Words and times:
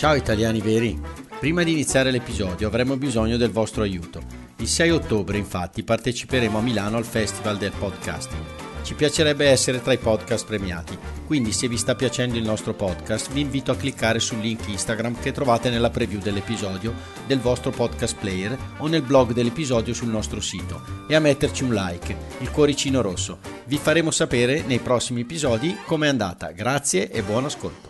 Ciao 0.00 0.14
italiani 0.14 0.62
veri! 0.62 0.98
Prima 1.38 1.62
di 1.62 1.72
iniziare 1.72 2.10
l'episodio 2.10 2.68
avremo 2.68 2.96
bisogno 2.96 3.36
del 3.36 3.50
vostro 3.50 3.82
aiuto. 3.82 4.22
Il 4.56 4.66
6 4.66 4.92
ottobre 4.92 5.36
infatti 5.36 5.82
parteciperemo 5.82 6.56
a 6.56 6.62
Milano 6.62 6.96
al 6.96 7.04
Festival 7.04 7.58
del 7.58 7.74
Podcasting. 7.78 8.42
Ci 8.82 8.94
piacerebbe 8.94 9.50
essere 9.50 9.82
tra 9.82 9.92
i 9.92 9.98
podcast 9.98 10.46
premiati, 10.46 10.96
quindi 11.26 11.52
se 11.52 11.68
vi 11.68 11.76
sta 11.76 11.94
piacendo 11.94 12.38
il 12.38 12.44
nostro 12.44 12.72
podcast 12.72 13.30
vi 13.32 13.42
invito 13.42 13.72
a 13.72 13.76
cliccare 13.76 14.20
sul 14.20 14.38
link 14.38 14.68
Instagram 14.68 15.20
che 15.20 15.32
trovate 15.32 15.68
nella 15.68 15.90
preview 15.90 16.18
dell'episodio 16.18 16.94
del 17.26 17.40
vostro 17.40 17.70
podcast 17.70 18.16
player 18.18 18.56
o 18.78 18.86
nel 18.86 19.02
blog 19.02 19.34
dell'episodio 19.34 19.92
sul 19.92 20.08
nostro 20.08 20.40
sito 20.40 20.80
e 21.08 21.14
a 21.14 21.20
metterci 21.20 21.62
un 21.62 21.74
like, 21.74 22.16
il 22.38 22.50
cuoricino 22.50 23.02
rosso. 23.02 23.38
Vi 23.66 23.76
faremo 23.76 24.10
sapere 24.10 24.62
nei 24.62 24.78
prossimi 24.78 25.20
episodi 25.20 25.76
com'è 25.84 26.08
andata. 26.08 26.52
Grazie 26.52 27.10
e 27.10 27.22
buon 27.22 27.44
ascolto. 27.44 27.89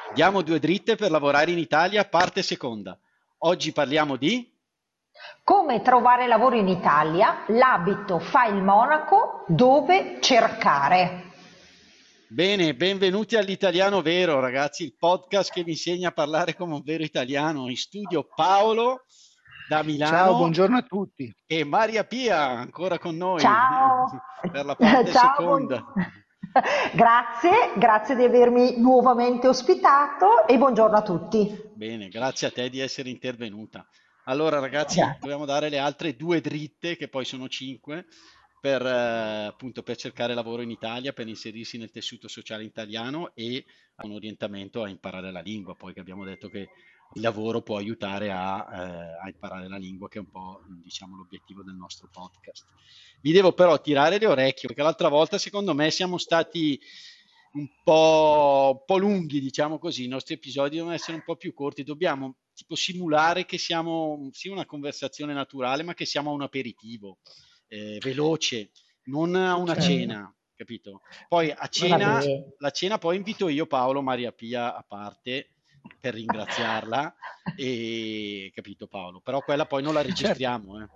Diamo 0.13 0.41
due 0.41 0.59
dritte 0.59 0.97
per 0.97 1.09
lavorare 1.09 1.51
in 1.51 1.57
Italia, 1.57 2.03
parte 2.03 2.41
seconda. 2.41 2.99
Oggi 3.39 3.71
parliamo 3.71 4.17
di... 4.17 4.45
Come 5.43 5.81
trovare 5.81 6.27
lavoro 6.27 6.57
in 6.57 6.67
Italia, 6.67 7.45
l'abito 7.47 8.19
fa 8.19 8.45
il 8.45 8.61
monaco, 8.61 9.45
dove 9.47 10.17
cercare. 10.19 11.29
Bene, 12.27 12.75
benvenuti 12.75 13.37
all'Italiano 13.37 14.01
Vero, 14.01 14.41
ragazzi, 14.41 14.83
il 14.83 14.95
podcast 14.97 15.51
che 15.53 15.63
vi 15.63 15.71
insegna 15.71 16.09
a 16.09 16.13
parlare 16.13 16.55
come 16.55 16.73
un 16.73 16.81
vero 16.83 17.03
italiano. 17.03 17.69
In 17.69 17.77
studio 17.77 18.27
Paolo 18.35 19.05
da 19.69 19.81
Milano. 19.81 20.15
Ciao, 20.17 20.35
buongiorno 20.35 20.77
a 20.77 20.81
tutti. 20.81 21.33
E 21.45 21.63
Maria 21.63 22.03
Pia 22.03 22.41
ancora 22.49 22.99
con 22.99 23.15
noi. 23.15 23.39
Ciao. 23.39 24.09
per 24.51 24.65
la 24.65 24.75
parte 24.75 25.11
Ciao, 25.11 25.35
seconda. 25.37 25.79
buon- 25.79 26.20
Grazie, 26.93 27.73
grazie 27.77 28.15
di 28.15 28.23
avermi 28.23 28.79
nuovamente 28.79 29.47
ospitato 29.47 30.47
e 30.47 30.57
buongiorno 30.57 30.97
a 30.97 31.01
tutti. 31.01 31.71
Bene, 31.73 32.09
grazie 32.09 32.47
a 32.47 32.51
te 32.51 32.69
di 32.69 32.79
essere 32.79 33.09
intervenuta. 33.09 33.87
Allora, 34.25 34.59
ragazzi, 34.59 34.99
Grazie. 34.99 35.19
dobbiamo 35.19 35.45
dare 35.45 35.69
le 35.69 35.79
altre 35.79 36.15
due 36.15 36.41
dritte, 36.41 36.95
che 36.95 37.07
poi 37.07 37.25
sono 37.25 37.47
cinque, 37.47 38.05
per, 38.59 38.85
eh, 38.85 39.45
appunto, 39.45 39.81
per 39.81 39.95
cercare 39.95 40.33
lavoro 40.33 40.61
in 40.61 40.69
Italia, 40.69 41.13
per 41.13 41.27
inserirsi 41.27 41.77
nel 41.77 41.89
tessuto 41.89 42.27
sociale 42.27 42.63
italiano 42.63 43.31
e 43.33 43.65
un 44.03 44.11
orientamento 44.11 44.83
a 44.83 44.89
imparare 44.89 45.31
la 45.31 45.41
lingua. 45.41 45.75
Poi 45.75 45.93
che 45.93 45.99
abbiamo 45.99 46.23
detto 46.23 46.49
che 46.49 46.69
il 47.13 47.21
lavoro 47.21 47.61
può 47.61 47.77
aiutare 47.77 48.31
a, 48.31 48.67
eh, 48.71 49.17
a 49.23 49.27
imparare 49.27 49.67
la 49.67 49.77
lingua, 49.77 50.07
che 50.07 50.17
è 50.17 50.21
un 50.21 50.29
po', 50.29 50.63
diciamo, 50.81 51.15
l'obiettivo 51.15 51.63
del 51.63 51.75
nostro 51.75 52.07
podcast. 52.11 52.65
Vi 53.21 53.31
devo 53.31 53.53
però 53.53 53.79
tirare 53.81 54.17
le 54.17 54.27
orecchie, 54.27 54.67
perché 54.67 54.81
l'altra 54.81 55.09
volta, 55.09 55.37
secondo 55.37 55.73
me, 55.73 55.91
siamo 55.91 56.17
stati 56.17 56.79
un 57.53 57.67
po', 57.83 58.71
un 58.79 58.85
po' 58.85 58.97
lunghi, 58.97 59.41
diciamo 59.41 59.77
così, 59.77 60.05
i 60.05 60.07
nostri 60.07 60.35
episodi 60.35 60.77
devono 60.77 60.93
essere 60.93 61.17
un 61.17 61.23
po' 61.23 61.35
più 61.35 61.53
corti, 61.53 61.83
dobbiamo 61.83 62.37
tipo 62.53 62.75
simulare 62.75 63.45
che 63.45 63.57
siamo, 63.57 64.29
sì, 64.31 64.47
una 64.47 64.65
conversazione 64.65 65.33
naturale, 65.33 65.83
ma 65.83 65.93
che 65.93 66.05
siamo 66.05 66.29
a 66.29 66.33
un 66.33 66.43
aperitivo, 66.43 67.19
eh, 67.67 67.97
veloce, 68.01 68.71
non 69.05 69.35
a 69.35 69.55
una 69.55 69.73
Certo. 69.73 69.89
cena, 69.89 70.35
capito? 70.55 71.01
Poi 71.27 71.51
a 71.51 71.67
cena, 71.67 72.21
la 72.57 72.69
cena 72.69 72.97
poi 72.97 73.17
invito 73.17 73.49
io 73.49 73.65
Paolo 73.65 74.01
Maria 74.01 74.31
Pia 74.31 74.75
a 74.75 74.83
parte 74.83 75.49
per 75.99 76.13
ringraziarla, 76.13 77.13
e 77.55 78.51
capito 78.53 78.87
Paolo? 78.87 79.19
Però 79.21 79.41
quella 79.43 79.65
poi 79.65 79.83
non 79.83 79.93
la 79.93 80.01
registriamo, 80.03 80.81
eh. 80.81 80.89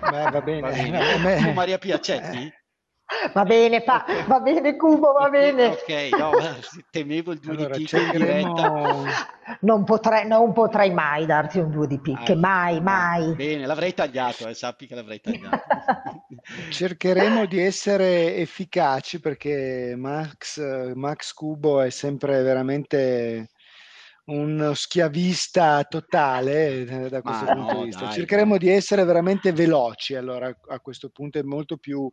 Beh, 0.00 0.30
va 0.30 0.40
bene. 0.42 0.60
Va 0.60 0.70
bene. 0.70 1.42
Tu, 1.42 1.52
Maria 1.52 1.78
Pia 1.78 1.96
accetti? 1.96 2.50
Va 3.32 3.42
bene, 3.44 3.82
pa- 3.82 4.04
va 4.26 4.38
bene 4.40 4.76
Cubo, 4.76 5.12
va 5.12 5.30
bene. 5.30 5.64
Ok, 5.64 5.88
no, 6.18 6.34
temevo 6.90 7.32
il 7.32 7.38
2 7.38 7.56
Allora, 7.56 7.74
di 7.76 7.80
picche 7.80 8.00
in 8.00 8.10
diretta. 8.10 8.48
cercheremo... 8.48 9.06
Non 9.62 9.84
potrei, 9.84 10.26
non 10.28 10.52
potrei 10.52 10.92
mai 10.92 11.24
darti 11.24 11.58
un 11.58 11.70
due 11.70 11.86
di 11.86 11.98
picche, 11.98 12.32
Ah, 12.32 12.36
mai, 12.36 12.76
ah, 12.76 12.80
mai. 12.82 13.34
Bene, 13.34 13.64
l'avrei 13.64 13.94
tagliato, 13.94 14.46
eh, 14.46 14.52
sappi 14.52 14.86
che 14.86 14.94
l'avrei 14.94 15.20
tagliato. 15.20 15.56
cercheremo 16.70 17.46
di 17.46 17.60
essere 17.60 18.36
efficaci 18.36 19.20
perché 19.20 19.94
Max, 19.96 20.92
Max 20.94 21.32
Cubo 21.32 21.80
è 21.80 21.88
sempre 21.88 22.42
veramente 22.42 23.48
uno 24.28 24.74
schiavista 24.74 25.84
totale 25.84 26.80
eh, 26.86 27.08
da 27.08 27.22
questo 27.22 27.44
Ma 27.46 27.52
punto 27.52 27.72
no, 27.74 27.78
di 27.80 27.84
vista. 27.86 28.04
dai, 28.06 28.14
Cercheremo 28.14 28.50
dai. 28.50 28.58
di 28.58 28.68
essere 28.70 29.04
veramente 29.04 29.52
veloci, 29.52 30.14
allora 30.14 30.54
a 30.68 30.80
questo 30.80 31.08
punto 31.10 31.38
è 31.38 31.42
molto 31.42 31.76
più 31.78 32.10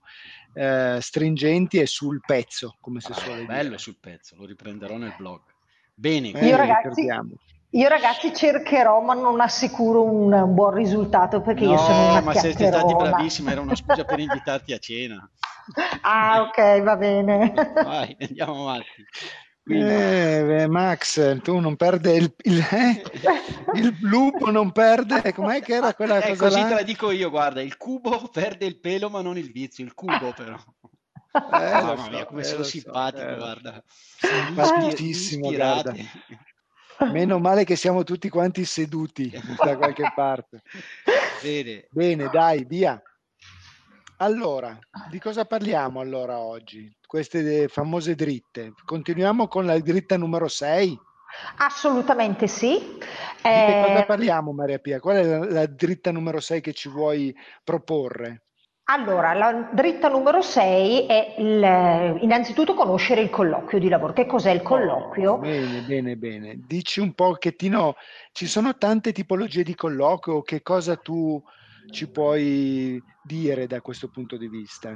eh, 0.54 0.98
stringenti 1.02 1.80
e 1.80 1.86
sul 1.88 2.22
pezzo, 2.26 2.78
come 2.80 3.02
si 3.02 3.08
Bravo, 3.12 3.22
suole 3.28 3.46
bello 3.46 3.64
dire. 3.64 3.78
sul 3.78 3.98
pezzo, 4.00 4.36
lo 4.38 4.46
riprenderò 4.46 4.98
nel 4.98 5.14
blog. 5.18 5.42
Bene, 5.94 6.28
Eh, 6.28 6.32
quindi- 6.32 6.50
Io 6.50 6.56
ragazzi, 6.58 7.08
io 7.72 7.88
ragazzi 7.90 8.34
cercherò, 8.34 9.02
ma 9.02 9.14
non 9.14 9.42
assicuro 9.42 10.04
un, 10.04 10.32
un 10.32 10.54
buon 10.54 10.74
risultato 10.74 11.42
perché 11.42 11.66
io 11.66 11.78
sono 11.78 12.06
no, 12.06 12.10
una 12.12 12.22
ma 12.22 12.34
siete 12.34 12.68
stati 12.68 12.96
bravissimi, 12.96 13.52
era 13.52 13.62
una 13.62 13.76
scusa 13.76 14.06
per 14.06 14.20
invitarti 14.20 14.72
a 14.74 14.78
cena. 14.78 15.30
Ah, 16.02 16.42
ok, 16.44 16.82
va 16.84 16.96
bene. 16.96 17.54
Vai, 17.82 18.16
andiamo 18.20 18.62
avanti. 18.62 19.04
Quindi, 19.66 19.84
Eh, 19.84 20.68
Max, 20.68 21.42
tu 21.42 21.58
non 21.58 21.76
perde 21.76 22.14
il, 22.14 22.32
il, 22.44 22.60
eh? 22.60 23.02
il 23.74 23.98
lupo 24.02 24.52
non 24.52 24.72
perde, 24.72 25.34
com'è 25.34 25.60
che 25.64 25.74
era 25.74 25.96
quella 25.96 26.20
eh, 26.20 26.30
cosa 26.30 26.50
così 26.50 26.60
là? 26.60 26.68
te 26.68 26.74
la 26.76 26.84
dico 26.84 27.10
io, 27.10 27.32
guarda, 27.32 27.64
il 27.64 27.76
cubo 27.76 28.30
perde 28.32 28.68
il 28.68 28.80
pelo 28.80 29.10
ma 29.10 29.22
non 29.22 29.40
il 29.40 29.52
vizio, 29.52 29.84
il 29.84 29.96
cubo 29.96 30.34
però. 30.34 30.56
Eh, 31.36 31.40
Mamma 31.50 31.98
so, 31.98 32.10
mia, 32.12 32.26
come 32.26 32.42
eh, 32.42 32.44
sono 32.44 32.62
so, 32.62 32.70
simpatico, 32.70 33.28
eh, 33.28 33.36
guarda. 33.36 33.84
Simpaticissimo, 33.86 35.46
Ispirati. 35.48 36.10
Meno 37.12 37.40
male 37.40 37.64
che 37.64 37.76
siamo 37.76 38.04
tutti 38.04 38.30
quanti 38.30 38.66
seduti 38.66 39.30
da 39.64 39.76
qualche 39.78 40.12
parte. 40.16 40.62
Bene, 41.42 41.88
Bene, 41.90 42.30
dai, 42.32 42.66
via. 42.66 43.02
Allora, 44.18 44.78
di 45.10 45.20
cosa 45.20 45.44
parliamo 45.44 46.00
allora 46.00 46.38
oggi? 46.38 46.96
Queste 47.08 47.68
famose 47.68 48.16
dritte. 48.16 48.74
Continuiamo 48.86 49.48
con 49.48 49.66
la 49.66 49.80
dritta 49.80 50.18
numero 50.18 50.48
6. 50.48 51.00
Assolutamente 51.58 52.48
sì. 52.48 52.72
Di 52.78 52.98
che 53.42 53.82
cosa 53.86 54.02
Eh, 54.02 54.06
parliamo, 54.06 54.54
Maria 54.54 54.80
Pia? 54.80 55.00
Qual 55.00 55.18
è 55.18 55.24
la, 55.24 55.46
la 55.46 55.66
dritta 55.66 56.12
numero 56.12 56.40
6 56.40 56.62
che 56.62 56.74
ci 56.74 56.90
vuoi 56.90 57.36
proporre? 57.64 58.42
Allora, 58.88 59.34
la 59.34 59.70
dritta 59.74 60.10
numero 60.10 60.42
6 60.42 61.08
è 61.08 61.36
il- 61.40 62.18
innanzitutto 62.22 62.76
conoscere 62.76 63.22
il 63.22 63.32
colloquio 63.32 63.80
di 63.80 63.90
lavoro. 63.90 64.14
Che 64.14 64.28
cos'è 64.28 64.52
il 64.52 64.62
colloquio? 64.62 65.34
Oh, 65.34 65.38
bene, 65.40 65.82
bene, 65.82 66.16
bene. 66.16 66.56
Dici 66.68 67.00
un 67.00 67.14
pochettino, 67.14 67.96
ci 68.32 68.46
sono 68.46 68.78
tante 68.78 69.12
tipologie 69.12 69.64
di 69.64 69.74
colloquio, 69.74 70.42
che 70.44 70.62
cosa 70.62 70.96
tu 70.98 71.42
ci 71.90 72.10
puoi 72.10 73.02
dire 73.24 73.66
da 73.68 73.82
questo 73.82 74.10
punto 74.10 74.38
di 74.38 74.48
vista? 74.48 74.96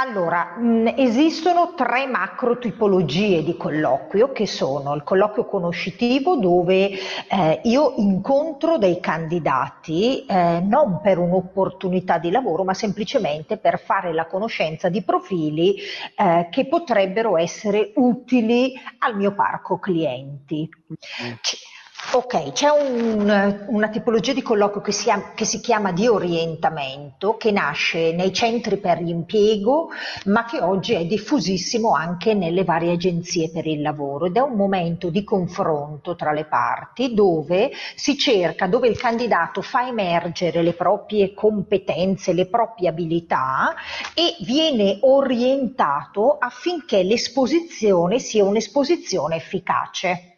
Allora, 0.00 0.54
mh, 0.56 0.94
esistono 0.96 1.74
tre 1.74 2.06
macro 2.06 2.56
tipologie 2.58 3.42
di 3.42 3.56
colloquio 3.56 4.30
che 4.30 4.46
sono 4.46 4.94
il 4.94 5.02
colloquio 5.02 5.44
conoscitivo 5.44 6.36
dove 6.36 6.90
eh, 7.28 7.60
io 7.64 7.94
incontro 7.96 8.78
dei 8.78 9.00
candidati 9.00 10.24
eh, 10.24 10.60
non 10.60 11.00
per 11.00 11.18
un'opportunità 11.18 12.18
di 12.18 12.30
lavoro 12.30 12.62
ma 12.62 12.74
semplicemente 12.74 13.56
per 13.56 13.80
fare 13.80 14.12
la 14.12 14.26
conoscenza 14.26 14.88
di 14.88 15.02
profili 15.02 15.74
eh, 16.14 16.46
che 16.48 16.68
potrebbero 16.68 17.36
essere 17.36 17.90
utili 17.96 18.74
al 18.98 19.16
mio 19.16 19.34
parco 19.34 19.80
clienti. 19.80 20.68
C- 21.40 21.56
Ok, 22.14 22.52
c'è 22.52 22.68
un- 22.70 23.66
una 23.68 23.88
tipologia 23.90 24.32
di 24.32 24.40
colloquio 24.40 24.80
che 24.80 24.92
si, 24.92 25.10
che 25.34 25.44
si 25.44 25.60
chiama 25.60 25.92
di 25.92 26.06
orientamento, 26.06 27.36
che 27.36 27.50
nasce 27.50 28.12
nei 28.12 28.32
centri 28.32 28.78
per 28.78 29.00
l'impiego, 29.02 29.90
ma 30.26 30.44
che 30.46 30.58
oggi 30.60 30.94
è 30.94 31.04
diffusissimo 31.04 31.92
anche 31.92 32.32
nelle 32.34 32.64
varie 32.64 32.92
agenzie 32.92 33.50
per 33.50 33.66
il 33.66 33.82
lavoro 33.82 34.24
ed 34.26 34.36
è 34.36 34.40
un 34.40 34.54
momento 34.54 35.10
di 35.10 35.22
confronto 35.22 36.16
tra 36.16 36.32
le 36.32 36.46
parti 36.46 37.12
dove 37.14 37.72
si 37.94 38.16
cerca, 38.16 38.66
dove 38.66 38.88
il 38.88 38.96
candidato 38.96 39.60
fa 39.60 39.86
emergere 39.86 40.62
le 40.62 40.72
proprie 40.72 41.34
competenze, 41.34 42.32
le 42.32 42.46
proprie 42.46 42.88
abilità 42.88 43.74
e 44.14 44.34
viene 44.44 44.98
orientato 45.02 46.38
affinché 46.38 47.02
l'esposizione 47.02 48.18
sia 48.18 48.44
un'esposizione 48.44 49.36
efficace. 49.36 50.37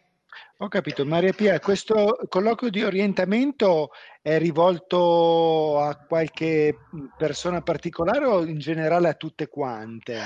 Ho 0.63 0.67
capito, 0.67 1.03
Maria 1.07 1.33
Pia, 1.33 1.59
questo 1.59 2.19
colloquio 2.29 2.69
di 2.69 2.83
orientamento 2.83 3.89
è 4.21 4.37
rivolto 4.37 5.79
a 5.79 5.95
qualche 5.95 6.77
persona 7.17 7.61
particolare 7.61 8.25
o 8.25 8.43
in 8.43 8.59
generale 8.59 9.09
a 9.09 9.15
tutte 9.15 9.47
quante? 9.47 10.19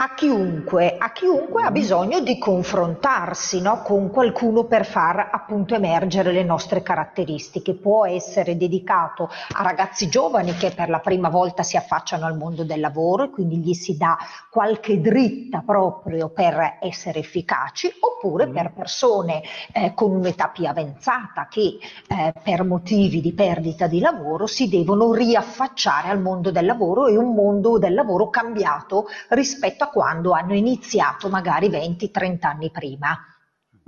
A 0.00 0.14
chiunque, 0.14 0.96
a 0.96 1.10
chiunque 1.10 1.64
ha 1.64 1.72
bisogno 1.72 2.20
di 2.20 2.38
confrontarsi 2.38 3.60
no, 3.60 3.82
con 3.82 4.10
qualcuno 4.10 4.62
per 4.62 4.86
far 4.86 5.30
appunto 5.32 5.74
emergere 5.74 6.30
le 6.30 6.44
nostre 6.44 6.84
caratteristiche. 6.84 7.74
Può 7.74 8.06
essere 8.06 8.56
dedicato 8.56 9.28
a 9.54 9.62
ragazzi 9.64 10.08
giovani 10.08 10.54
che 10.54 10.70
per 10.70 10.88
la 10.88 11.00
prima 11.00 11.28
volta 11.30 11.64
si 11.64 11.76
affacciano 11.76 12.26
al 12.26 12.36
mondo 12.36 12.62
del 12.62 12.78
lavoro 12.78 13.24
e 13.24 13.30
quindi 13.30 13.56
gli 13.56 13.74
si 13.74 13.96
dà 13.96 14.16
qualche 14.48 15.00
dritta 15.00 15.64
proprio 15.66 16.28
per 16.28 16.78
essere 16.80 17.18
efficaci, 17.18 17.92
oppure 17.98 18.46
mm. 18.46 18.52
per 18.52 18.72
persone 18.72 19.42
eh, 19.72 19.94
con 19.94 20.12
un'età 20.12 20.46
più 20.46 20.68
avanzata 20.68 21.48
che 21.50 21.76
eh, 22.06 22.32
per 22.40 22.62
motivi 22.62 23.20
di 23.20 23.32
perdita 23.32 23.88
di 23.88 23.98
lavoro 23.98 24.46
si 24.46 24.68
devono 24.68 25.12
riaffacciare 25.12 26.08
al 26.08 26.20
mondo 26.20 26.52
del 26.52 26.66
lavoro 26.66 27.08
e 27.08 27.16
un 27.16 27.34
mondo 27.34 27.78
del 27.78 27.94
lavoro 27.94 28.30
cambiato 28.30 29.06
rispetto 29.30 29.82
a 29.82 29.87
quando 29.90 30.32
hanno 30.32 30.54
iniziato 30.54 31.28
magari 31.28 31.68
20-30 31.68 32.46
anni 32.46 32.70
prima. 32.70 33.18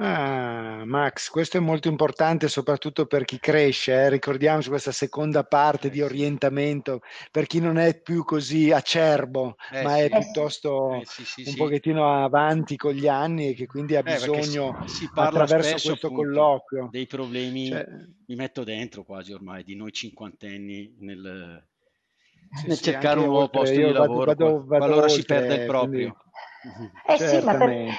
Ah, 0.02 0.82
Max, 0.86 1.28
questo 1.28 1.58
è 1.58 1.60
molto 1.60 1.88
importante 1.88 2.48
soprattutto 2.48 3.04
per 3.04 3.26
chi 3.26 3.38
cresce, 3.38 3.92
eh? 3.92 4.08
ricordiamoci 4.08 4.70
questa 4.70 4.92
seconda 4.92 5.44
parte 5.44 5.90
di 5.90 6.00
orientamento, 6.00 7.02
per 7.30 7.46
chi 7.46 7.60
non 7.60 7.76
è 7.76 8.00
più 8.00 8.24
così 8.24 8.72
acerbo, 8.72 9.56
eh, 9.70 9.82
ma 9.82 9.96
sì. 9.96 10.00
è 10.00 10.08
piuttosto 10.08 10.94
eh, 10.94 11.02
sì, 11.04 11.24
sì, 11.26 11.44
un 11.48 11.54
pochettino 11.54 12.24
avanti 12.24 12.76
con 12.76 12.92
gli 12.92 13.08
anni 13.08 13.50
e 13.50 13.54
che 13.54 13.66
quindi 13.66 13.94
ha 13.94 13.98
eh, 13.98 14.14
bisogno, 14.14 14.82
si, 14.86 15.04
si 15.04 15.10
attraverso 15.12 15.88
questo 15.88 16.06
appunto, 16.06 16.14
colloquio. 16.14 16.88
Dei 16.90 17.06
problemi, 17.06 17.66
cioè, 17.66 17.86
mi 18.26 18.34
metto 18.36 18.64
dentro 18.64 19.04
quasi 19.04 19.34
ormai, 19.34 19.64
di 19.64 19.76
noi 19.76 19.92
cinquantenni 19.92 20.94
nel, 21.00 21.62
sì, 21.62 21.69
nel 22.66 22.76
sì, 22.76 22.82
cercare 22.82 23.20
un 23.20 23.26
nuovo 23.26 23.48
posto 23.48 23.74
di 23.74 23.92
lavoro, 23.92 24.24
vado, 24.26 24.64
vado, 24.64 24.84
allora 24.84 25.08
si 25.08 25.24
perde 25.24 25.54
il 25.54 25.66
proprio. 25.66 26.16
Quindi... 26.62 26.92
Eh 27.06 27.18
sì, 27.18 27.44
ma 27.44 27.54
per, 27.54 27.96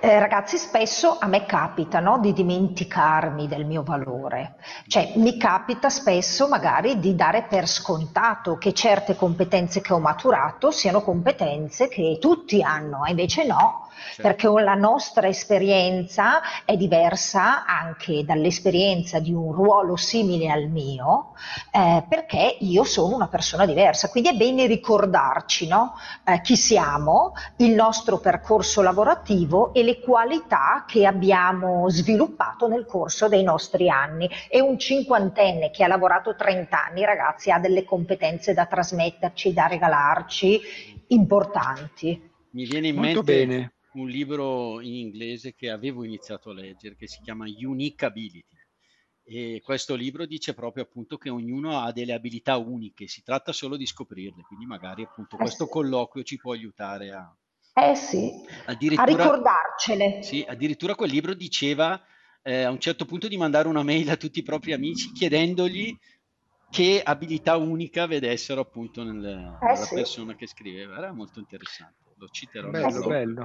eh, 0.00 0.18
ragazzi, 0.18 0.58
spesso 0.58 1.16
a 1.18 1.26
me 1.26 1.44
capita 1.46 2.00
no, 2.00 2.18
di 2.18 2.32
dimenticarmi 2.32 3.46
del 3.48 3.64
mio 3.64 3.82
valore, 3.82 4.56
cioè 4.86 5.12
mi 5.16 5.36
capita 5.36 5.88
spesso 5.88 6.48
magari 6.48 6.98
di 6.98 7.14
dare 7.14 7.44
per 7.44 7.66
scontato 7.66 8.56
che 8.56 8.72
certe 8.72 9.16
competenze 9.16 9.80
che 9.80 9.92
ho 9.92 9.98
maturato 9.98 10.70
siano 10.70 11.02
competenze 11.02 11.88
che 11.88 12.18
tutti 12.20 12.62
hanno, 12.62 13.04
e 13.04 13.10
invece 13.10 13.44
no, 13.44 13.86
certo. 13.96 14.22
perché 14.22 14.62
la 14.62 14.74
nostra 14.74 15.28
esperienza 15.28 16.40
è 16.64 16.76
diversa 16.76 17.64
anche 17.64 18.24
dall'esperienza 18.24 19.18
di 19.18 19.32
un 19.32 19.52
ruolo 19.52 19.96
simile 19.96 20.50
al 20.50 20.68
mio, 20.68 21.32
eh, 21.70 22.04
perché 22.08 22.56
io 22.60 22.84
sono 22.84 23.14
una 23.14 23.28
persona 23.28 23.66
diversa. 23.66 24.08
Quindi 24.08 24.30
è 24.30 24.34
bene 24.34 24.66
ricordarci 24.66 25.66
no? 25.66 25.94
eh, 26.24 26.40
chi 26.42 26.56
siamo, 26.56 27.32
il 27.56 27.72
nostro 27.72 28.18
percorso 28.18 28.82
lavorativo 28.82 29.72
e 29.72 29.82
le 29.86 30.00
qualità 30.00 30.84
che 30.86 31.06
abbiamo 31.06 31.88
sviluppato 31.88 32.66
nel 32.66 32.84
corso 32.84 33.28
dei 33.28 33.44
nostri 33.44 33.88
anni. 33.88 34.28
E 34.50 34.60
un 34.60 34.76
cinquantenne 34.76 35.70
che 35.70 35.84
ha 35.84 35.86
lavorato 35.86 36.34
30 36.34 36.86
anni, 36.86 37.04
ragazzi, 37.04 37.52
ha 37.52 37.60
delle 37.60 37.84
competenze 37.84 38.52
da 38.52 38.66
trasmetterci, 38.66 39.52
da 39.52 39.68
regalarci 39.68 40.60
importanti. 41.08 42.20
Mi 42.50 42.66
viene 42.66 42.88
in 42.88 42.96
Molto 42.96 43.22
mente 43.22 43.46
bene 43.46 43.72
un 43.92 44.08
libro 44.08 44.80
in 44.80 44.94
inglese 44.94 45.54
che 45.54 45.70
avevo 45.70 46.04
iniziato 46.04 46.50
a 46.50 46.54
leggere 46.54 46.96
che 46.96 47.06
si 47.06 47.20
chiama 47.22 47.46
Unique 47.46 48.06
Ability. 48.06 48.54
E 49.28 49.60
questo 49.64 49.94
libro 49.94 50.26
dice 50.26 50.54
proprio 50.54 50.84
appunto 50.84 51.16
che 51.16 51.30
ognuno 51.30 51.80
ha 51.80 51.92
delle 51.92 52.12
abilità 52.12 52.58
uniche, 52.58 53.08
si 53.08 53.22
tratta 53.22 53.52
solo 53.52 53.76
di 53.76 53.86
scoprirle, 53.86 54.42
quindi 54.42 54.66
magari 54.66 55.02
appunto 55.02 55.34
eh 55.36 55.38
questo 55.38 55.66
colloquio 55.66 56.22
ci 56.22 56.36
può 56.36 56.52
aiutare 56.52 57.10
a, 57.10 57.36
eh 57.78 57.94
sì, 57.94 58.32
a 58.64 59.04
ricordarcele. 59.04 60.22
Sì, 60.22 60.44
addirittura 60.48 60.94
quel 60.94 61.10
libro 61.10 61.34
diceva 61.34 62.02
eh, 62.42 62.62
a 62.62 62.70
un 62.70 62.80
certo 62.80 63.04
punto 63.04 63.28
di 63.28 63.36
mandare 63.36 63.68
una 63.68 63.82
mail 63.82 64.08
a 64.08 64.16
tutti 64.16 64.38
i 64.38 64.42
propri 64.42 64.72
amici 64.72 65.12
chiedendogli 65.12 65.94
che 66.70 67.02
abilità 67.04 67.56
unica 67.56 68.06
vedessero 68.06 68.62
appunto 68.62 69.02
nel, 69.04 69.24
eh 69.24 69.66
nella 69.66 69.84
sì. 69.84 69.94
persona 69.94 70.34
che 70.34 70.46
scriveva. 70.46 70.96
Era 70.96 71.12
molto 71.12 71.38
interessante, 71.38 72.14
lo 72.16 72.28
citerò. 72.28 72.70
Bello, 72.70 73.06
bello. 73.06 73.42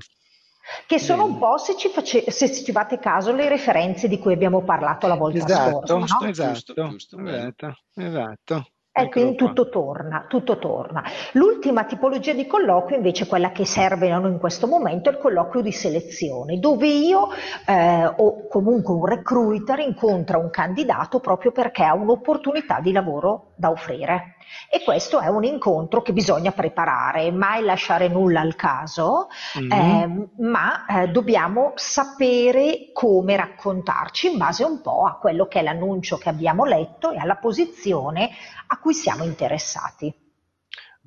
Che 0.86 1.00
sono 1.00 1.26
un 1.26 1.38
po', 1.38 1.58
se 1.58 1.76
ci, 1.76 1.90
face- 1.90 2.30
se 2.32 2.54
ci 2.54 2.72
fate 2.72 3.00
caso, 3.00 3.34
le 3.34 3.50
referenze 3.50 4.08
di 4.08 4.18
cui 4.18 4.34
abbiamo 4.34 4.64
parlato 4.64 5.08
la 5.08 5.16
volta 5.16 5.44
esatto, 5.44 5.86
scorsa. 5.88 5.94
No? 5.96 6.30
Esatto, 6.30 6.54
giusto, 6.54 6.74
giusto, 6.74 7.20
esatto, 7.20 7.78
esatto. 7.96 8.72
E 8.94 9.08
quindi 9.08 9.36
tutto 9.36 9.70
torna, 9.70 10.26
tutto 10.28 10.58
torna. 10.58 11.02
L'ultima 11.34 11.86
tipologia 11.86 12.34
di 12.34 12.46
colloquio 12.46 12.98
invece 12.98 13.26
quella 13.26 13.52
che 13.52 13.64
serve 13.66 14.08
in 14.08 14.38
questo 14.38 14.68
momento 14.68 15.10
è 15.10 15.14
il 15.14 15.20
colloquio 15.20 15.62
di 15.62 15.72
selezione, 15.72 16.60
dove 16.60 16.88
io 16.88 17.30
eh, 17.66 18.06
o 18.06 18.48
comunque 18.50 18.94
un 18.94 19.06
recruiter 19.06 19.80
incontra 19.80 20.38
un 20.38 20.50
candidato 20.50 21.22
proprio 21.22 21.54
perché 21.54 21.84
ha 21.86 21.94
un'opportunità 21.94 22.82
di 22.82 22.92
lavoro 22.92 23.54
da 23.56 23.70
offrire. 23.70 24.36
E 24.70 24.84
questo 24.84 25.20
è 25.20 25.28
un 25.28 25.44
incontro 25.44 26.02
che 26.02 26.12
bisogna 26.12 26.52
preparare, 26.52 27.32
mai 27.32 27.64
lasciare 27.64 28.10
nulla 28.10 28.42
al 28.42 28.56
caso, 28.56 29.28
mm-hmm. 29.58 29.72
eh, 29.72 30.30
ma 30.40 30.86
eh, 30.86 31.08
dobbiamo 31.08 31.72
sapere 31.76 32.90
come 32.94 33.36
raccontarci 33.36 34.32
in 34.32 34.38
base 34.38 34.64
un 34.64 34.82
po' 34.82 35.06
a 35.06 35.18
quello 35.18 35.48
che 35.48 35.60
è 35.60 35.64
l'annuncio 35.64 36.18
che 36.18 36.30
abbiamo 36.30 36.66
letto 36.66 37.12
e 37.12 37.18
alla 37.18 37.36
posizione 37.36 38.30
a 38.68 38.80
cui 38.82 38.94
siamo 38.94 39.24
interessati. 39.24 40.14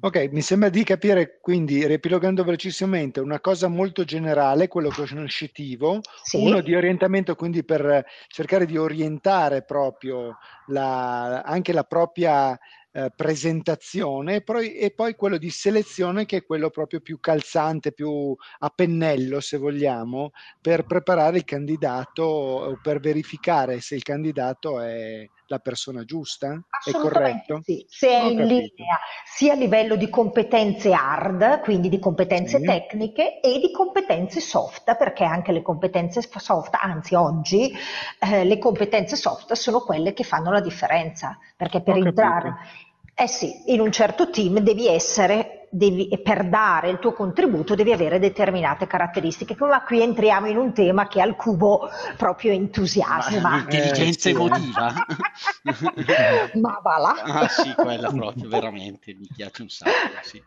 Ok, 0.00 0.28
mi 0.32 0.42
sembra 0.42 0.70
di 0.70 0.82
capire 0.82 1.38
quindi, 1.40 1.86
riepilogando 1.86 2.42
velocissimamente, 2.42 3.20
una 3.20 3.40
cosa 3.40 3.68
molto 3.68 4.04
generale, 4.04 4.66
quello 4.66 4.90
conoscitivo, 4.90 6.00
sì. 6.22 6.44
uno 6.44 6.60
di 6.60 6.74
orientamento 6.74 7.36
quindi 7.36 7.64
per 7.64 8.04
cercare 8.26 8.66
di 8.66 8.76
orientare 8.76 9.62
proprio 9.62 10.36
la, 10.66 11.42
anche 11.42 11.72
la 11.72 11.84
propria 11.84 12.58
eh, 12.96 13.10
presentazione 13.14 14.40
poi, 14.42 14.74
e 14.74 14.92
poi 14.92 15.14
quello 15.14 15.36
di 15.36 15.50
selezione 15.50 16.26
che 16.26 16.38
è 16.38 16.44
quello 16.44 16.70
proprio 16.70 17.00
più 17.00 17.18
calzante, 17.18 17.92
più 17.92 18.36
a 18.58 18.68
pennello 18.70 19.40
se 19.40 19.56
vogliamo, 19.58 20.30
per 20.60 20.84
preparare 20.86 21.38
il 21.38 21.44
candidato 21.44 22.22
o 22.22 22.78
per 22.82 23.00
verificare 23.00 23.80
se 23.80 23.94
il 23.94 24.02
candidato 24.02 24.80
è 24.80 25.26
la 25.54 25.58
persona 25.60 26.04
giusta? 26.04 26.60
È 26.84 26.90
corretto? 26.92 27.60
Sì, 27.62 27.84
se 27.88 28.08
è 28.08 28.22
Ho 28.22 28.30
in 28.30 28.38
capito. 28.38 28.54
linea 28.54 28.98
sia 29.24 29.52
a 29.52 29.56
livello 29.56 29.96
di 29.96 30.08
competenze 30.08 30.92
hard, 30.92 31.60
quindi 31.60 31.88
di 31.88 31.98
competenze 31.98 32.58
sì. 32.58 32.64
tecniche, 32.64 33.40
e 33.40 33.58
di 33.58 33.70
competenze 33.70 34.40
soft, 34.40 34.96
perché 34.96 35.24
anche 35.24 35.52
le 35.52 35.62
competenze 35.62 36.20
soft, 36.22 36.76
anzi 36.80 37.14
oggi 37.14 37.72
eh, 38.20 38.44
le 38.44 38.58
competenze 38.58 39.16
soft 39.16 39.52
sono 39.54 39.80
quelle 39.80 40.12
che 40.12 40.24
fanno 40.24 40.50
la 40.50 40.60
differenza, 40.60 41.38
perché 41.56 41.80
per 41.80 41.94
Ho 41.94 42.04
entrare... 42.04 42.48
Capito 42.50 42.92
eh 43.16 43.28
sì, 43.28 43.62
in 43.66 43.78
un 43.78 43.92
certo 43.92 44.28
team 44.28 44.58
devi 44.58 44.88
essere, 44.88 45.63
devi, 45.74 46.08
per 46.22 46.48
dare 46.48 46.88
il 46.88 46.98
tuo 47.00 47.12
contributo 47.12 47.74
devi 47.74 47.92
avere 47.92 48.20
determinate 48.20 48.86
caratteristiche, 48.86 49.56
ma 49.58 49.82
qui 49.82 50.00
entriamo 50.00 50.46
in 50.46 50.56
un 50.56 50.72
tema 50.72 51.08
che 51.08 51.20
al 51.20 51.34
cubo 51.34 51.88
proprio 52.16 52.52
entusiasma. 52.52 53.56
L'intelligenza 53.56 54.28
eh, 54.28 54.32
emotiva? 54.32 54.94
ma 56.54 56.80
va 56.82 56.98
là. 56.98 57.22
Ah 57.24 57.48
sì, 57.48 57.74
quella 57.74 58.08
proprio, 58.08 58.48
veramente, 58.48 59.14
mi 59.14 59.28
piace 59.34 59.62
un 59.62 59.68
sacco, 59.68 59.92
sì. 60.22 60.42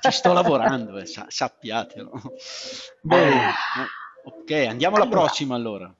Ci 0.00 0.10
sto 0.10 0.32
lavorando, 0.32 0.98
eh, 0.98 1.06
sa- 1.06 1.26
sappiatelo. 1.28 2.10
Bene. 3.00 3.52
Ok, 4.24 4.50
andiamo 4.68 4.96
alla 4.96 5.04
allora. 5.04 5.20
prossima 5.20 5.54
allora. 5.54 5.94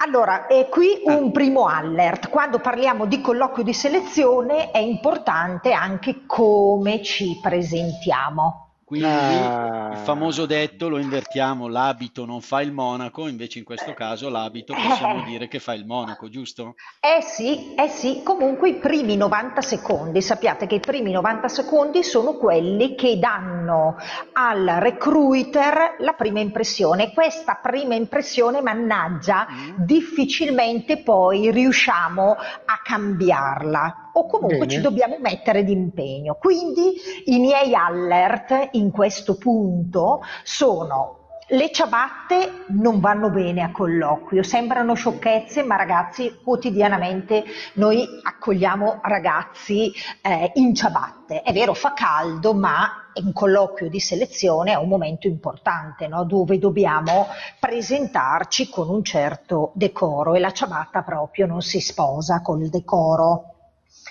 Allora, 0.00 0.46
e 0.46 0.68
qui 0.68 1.02
un 1.06 1.26
ah. 1.26 1.30
primo 1.32 1.66
alert. 1.66 2.28
Quando 2.28 2.60
parliamo 2.60 3.06
di 3.06 3.20
colloquio 3.20 3.64
di 3.64 3.74
selezione 3.74 4.70
è 4.70 4.78
importante 4.78 5.72
anche 5.72 6.24
come 6.24 7.02
ci 7.02 7.36
presentiamo. 7.42 8.67
Quindi 8.88 9.04
ah. 9.04 9.90
il 9.92 9.98
famoso 9.98 10.46
detto 10.46 10.88
lo 10.88 10.96
invertiamo, 10.96 11.68
l'abito 11.68 12.24
non 12.24 12.40
fa 12.40 12.62
il 12.62 12.72
monaco, 12.72 13.28
invece 13.28 13.58
in 13.58 13.64
questo 13.66 13.92
caso 13.92 14.30
l'abito 14.30 14.72
possiamo 14.72 15.20
eh. 15.20 15.24
dire 15.26 15.46
che 15.46 15.58
fa 15.58 15.74
il 15.74 15.84
monaco, 15.84 16.30
giusto? 16.30 16.74
Eh 16.98 17.20
sì, 17.20 17.74
eh 17.74 17.88
sì, 17.88 18.22
comunque 18.24 18.70
i 18.70 18.76
primi 18.76 19.14
90 19.18 19.60
secondi, 19.60 20.22
sappiate 20.22 20.66
che 20.66 20.76
i 20.76 20.80
primi 20.80 21.10
90 21.10 21.48
secondi 21.48 22.02
sono 22.02 22.38
quelli 22.38 22.94
che 22.94 23.18
danno 23.18 23.96
al 24.32 24.64
recruiter 24.64 25.96
la 25.98 26.14
prima 26.14 26.40
impressione. 26.40 27.12
Questa 27.12 27.58
prima 27.62 27.94
impressione, 27.94 28.62
mannaggia, 28.62 29.46
mm. 29.50 29.84
difficilmente 29.84 31.02
poi 31.02 31.50
riusciamo 31.50 32.30
a 32.30 32.80
cambiarla 32.82 34.07
o 34.12 34.26
comunque 34.26 34.58
Bene. 34.58 34.70
ci 34.70 34.80
dobbiamo 34.80 35.16
mettere 35.20 35.64
d'impegno. 35.64 36.36
Quindi 36.40 36.94
i 37.26 37.38
miei 37.38 37.74
alert 37.74 38.70
in 38.72 38.90
questo 38.90 39.36
punto 39.36 40.22
sono 40.42 41.18
le 41.50 41.72
ciabatte 41.72 42.64
non 42.68 43.00
vanno 43.00 43.30
bene 43.30 43.62
a 43.62 43.70
colloquio, 43.70 44.42
sembrano 44.42 44.92
sciocchezze, 44.92 45.62
ma 45.62 45.76
ragazzi 45.76 46.40
quotidianamente 46.44 47.42
noi 47.74 48.06
accogliamo 48.22 49.00
ragazzi 49.02 49.90
eh, 50.20 50.52
in 50.56 50.74
ciabatte. 50.74 51.40
È 51.40 51.52
vero, 51.54 51.72
fa 51.72 51.94
caldo, 51.94 52.52
ma 52.52 53.10
un 53.14 53.32
colloquio 53.32 53.88
di 53.88 53.98
selezione 53.98 54.72
è 54.72 54.76
un 54.76 54.88
momento 54.88 55.26
importante, 55.26 56.06
no? 56.06 56.24
dove 56.24 56.58
dobbiamo 56.58 57.28
presentarci 57.58 58.68
con 58.68 58.90
un 58.90 59.02
certo 59.02 59.72
decoro 59.74 60.34
e 60.34 60.40
la 60.40 60.52
ciabatta 60.52 61.02
proprio 61.02 61.46
non 61.46 61.62
si 61.62 61.80
sposa 61.80 62.42
col 62.42 62.68
decoro. 62.68 63.57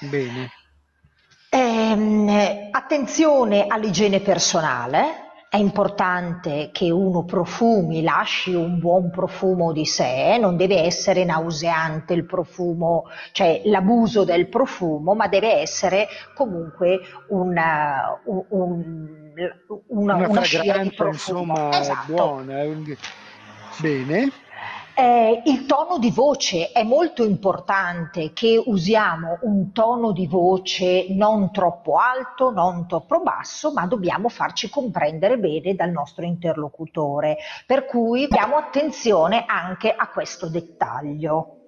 Bene. 0.01 0.49
Eh, 1.49 2.69
attenzione 2.71 3.67
all'igiene 3.67 4.19
personale, 4.19 5.27
è 5.49 5.55
importante 5.57 6.69
che 6.73 6.91
uno 6.91 7.23
profumi, 7.23 8.03
lasci 8.03 8.53
un 8.53 8.79
buon 8.79 9.09
profumo 9.09 9.71
di 9.71 9.85
sé, 9.85 10.37
non 10.37 10.57
deve 10.57 10.83
essere 10.83 11.23
nauseante 11.23 12.13
il 12.13 12.25
profumo, 12.25 13.05
cioè 13.31 13.61
l'abuso 13.65 14.25
del 14.25 14.49
profumo, 14.49 15.15
ma 15.15 15.27
deve 15.27 15.53
essere 15.61 16.07
comunque 16.35 16.99
una, 17.29 18.19
un, 18.25 18.43
un, 18.49 19.07
una, 19.87 20.15
una, 20.15 20.27
una 20.27 20.41
fragranza 20.41 21.05
insomma 21.07 21.79
esatto. 21.79 22.13
buona. 22.13 22.63
Bene. 23.79 24.31
Eh, 24.99 25.43
il 25.45 25.67
tono 25.67 25.99
di 25.99 26.09
voce 26.09 26.71
è 26.71 26.81
molto 26.81 27.23
importante 27.23 28.33
che 28.33 28.59
usiamo 28.65 29.37
un 29.41 29.71
tono 29.71 30.11
di 30.11 30.25
voce 30.25 31.05
non 31.09 31.51
troppo 31.51 31.97
alto, 31.97 32.49
non 32.49 32.87
troppo 32.87 33.21
basso, 33.21 33.71
ma 33.71 33.85
dobbiamo 33.85 34.27
farci 34.27 34.71
comprendere 34.71 35.37
bene 35.37 35.75
dal 35.75 35.91
nostro 35.91 36.25
interlocutore. 36.25 37.37
Per 37.67 37.85
cui 37.85 38.25
diamo 38.27 38.55
attenzione 38.55 39.43
anche 39.45 39.93
a 39.93 40.07
questo 40.07 40.49
dettaglio. 40.49 41.65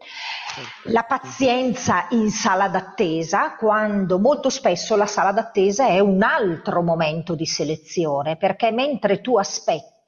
La 0.85 1.03
pazienza 1.03 2.07
in 2.09 2.31
sala 2.31 2.67
d'attesa, 2.67 3.55
quando 3.57 4.17
molto 4.17 4.49
spesso 4.49 4.95
la 4.95 5.05
sala 5.05 5.31
d'attesa 5.31 5.85
è 5.85 5.99
un 5.99 6.23
altro 6.23 6.81
momento 6.81 7.35
di 7.35 7.45
selezione, 7.45 8.37
perché 8.37 8.71
mentre 8.71 9.21
tu 9.21 9.37
aspetti 9.37 9.98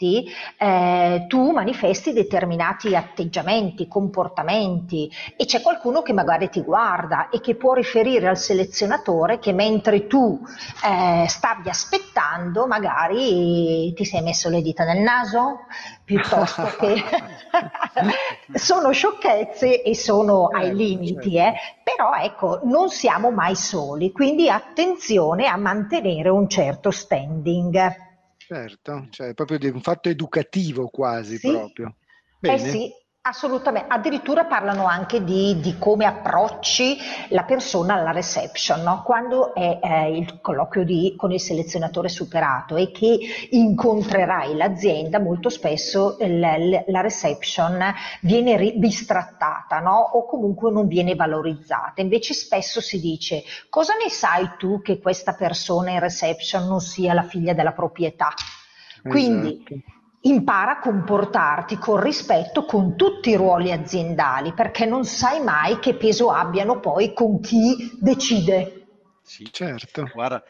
eh, 0.57 1.25
tu 1.27 1.51
manifesti 1.51 2.13
determinati 2.13 2.95
atteggiamenti, 2.95 3.87
comportamenti 3.87 5.11
e 5.37 5.45
c'è 5.45 5.61
qualcuno 5.61 6.01
che 6.01 6.13
magari 6.13 6.49
ti 6.49 6.61
guarda 6.61 7.29
e 7.29 7.39
che 7.39 7.55
può 7.55 7.73
riferire 7.73 8.27
al 8.27 8.37
selezionatore 8.37 9.39
che 9.39 9.53
mentre 9.53 10.07
tu 10.07 10.39
eh, 10.85 11.25
stavi 11.27 11.69
aspettando 11.69 12.67
magari 12.67 13.93
ti 13.93 14.05
sei 14.05 14.21
messo 14.21 14.49
le 14.49 14.61
dita 14.61 14.83
nel 14.83 15.01
naso 15.01 15.65
piuttosto 16.03 16.63
che 16.79 17.03
sono 18.53 18.91
sciocchezze 18.91 19.81
e 19.81 19.95
sono 19.95 20.47
ai 20.47 20.65
certo, 20.65 20.77
limiti, 20.77 21.31
certo. 21.31 21.57
eh? 21.57 21.81
però 21.83 22.13
ecco 22.15 22.59
non 22.63 22.89
siamo 22.89 23.31
mai 23.31 23.55
soli, 23.55 24.11
quindi 24.11 24.49
attenzione 24.49 25.47
a 25.47 25.57
mantenere 25.57 26.29
un 26.29 26.49
certo 26.49 26.91
standing. 26.91 28.09
Certo, 28.47 29.07
cioè 29.11 29.33
proprio 29.33 29.57
un 29.73 29.81
fatto 29.81 30.09
educativo 30.09 30.87
quasi 30.89 31.37
sì. 31.37 31.47
proprio. 31.47 31.95
Bene. 32.39 32.67
Eh 32.67 32.69
sì, 32.69 32.91
Assolutamente, 33.23 33.87
addirittura 33.87 34.45
parlano 34.45 34.85
anche 34.87 35.23
di, 35.23 35.59
di, 35.59 35.77
come 35.77 36.05
approcci 36.05 36.97
la 37.29 37.43
persona 37.43 37.93
alla 37.93 38.09
reception, 38.09 38.81
no? 38.81 39.03
quando 39.03 39.53
è 39.53 39.79
eh, 39.79 40.17
il 40.17 40.41
colloquio 40.41 40.83
di, 40.83 41.13
con 41.15 41.31
il 41.31 41.39
selezionatore 41.39 42.09
superato 42.09 42.77
e 42.77 42.89
che 42.89 43.19
incontrerai 43.51 44.55
l'azienda, 44.55 45.19
molto 45.19 45.49
spesso 45.49 46.17
il, 46.19 46.39
la 46.87 47.01
reception 47.01 47.93
viene 48.21 48.73
bistrattata 48.73 49.77
no? 49.81 49.99
o 49.99 50.25
comunque 50.25 50.71
non 50.71 50.87
viene 50.87 51.13
valorizzata. 51.13 52.01
Invece 52.01 52.33
spesso 52.33 52.81
si 52.81 52.99
dice 52.99 53.43
cosa 53.69 53.93
ne 54.03 54.09
sai 54.09 54.53
tu 54.57 54.81
che 54.81 54.97
questa 54.97 55.35
persona 55.35 55.91
in 55.91 55.99
reception 55.99 56.65
non 56.65 56.81
sia 56.81 57.13
la 57.13 57.21
figlia 57.21 57.53
della 57.53 57.73
proprietà? 57.73 58.33
Quindi 59.03 59.63
esatto 59.63 59.99
impara 60.21 60.77
a 60.77 60.79
comportarti 60.79 61.77
con 61.77 61.99
rispetto 62.01 62.65
con 62.65 62.95
tutti 62.95 63.29
i 63.29 63.35
ruoli 63.35 63.71
aziendali, 63.71 64.53
perché 64.53 64.85
non 64.85 65.03
sai 65.03 65.41
mai 65.41 65.79
che 65.79 65.95
peso 65.95 66.31
abbiano 66.31 66.79
poi 66.79 67.13
con 67.13 67.39
chi 67.39 67.97
decide. 67.99 68.87
Sì, 69.23 69.51
certo. 69.51 70.09
Guarda, 70.13 70.43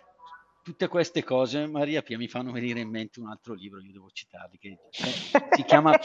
tutte 0.64 0.88
queste 0.88 1.24
cose, 1.24 1.68
Maria 1.68 2.02
Pia, 2.02 2.18
mi 2.18 2.28
fanno 2.28 2.52
venire 2.52 2.80
in 2.80 2.90
mente 2.90 3.20
un 3.20 3.30
altro 3.30 3.54
libro, 3.54 3.80
io 3.82 3.92
devo 3.92 4.10
citarli, 4.12 4.58
che 4.58 4.78
si 4.92 5.64
chiama 5.64 5.98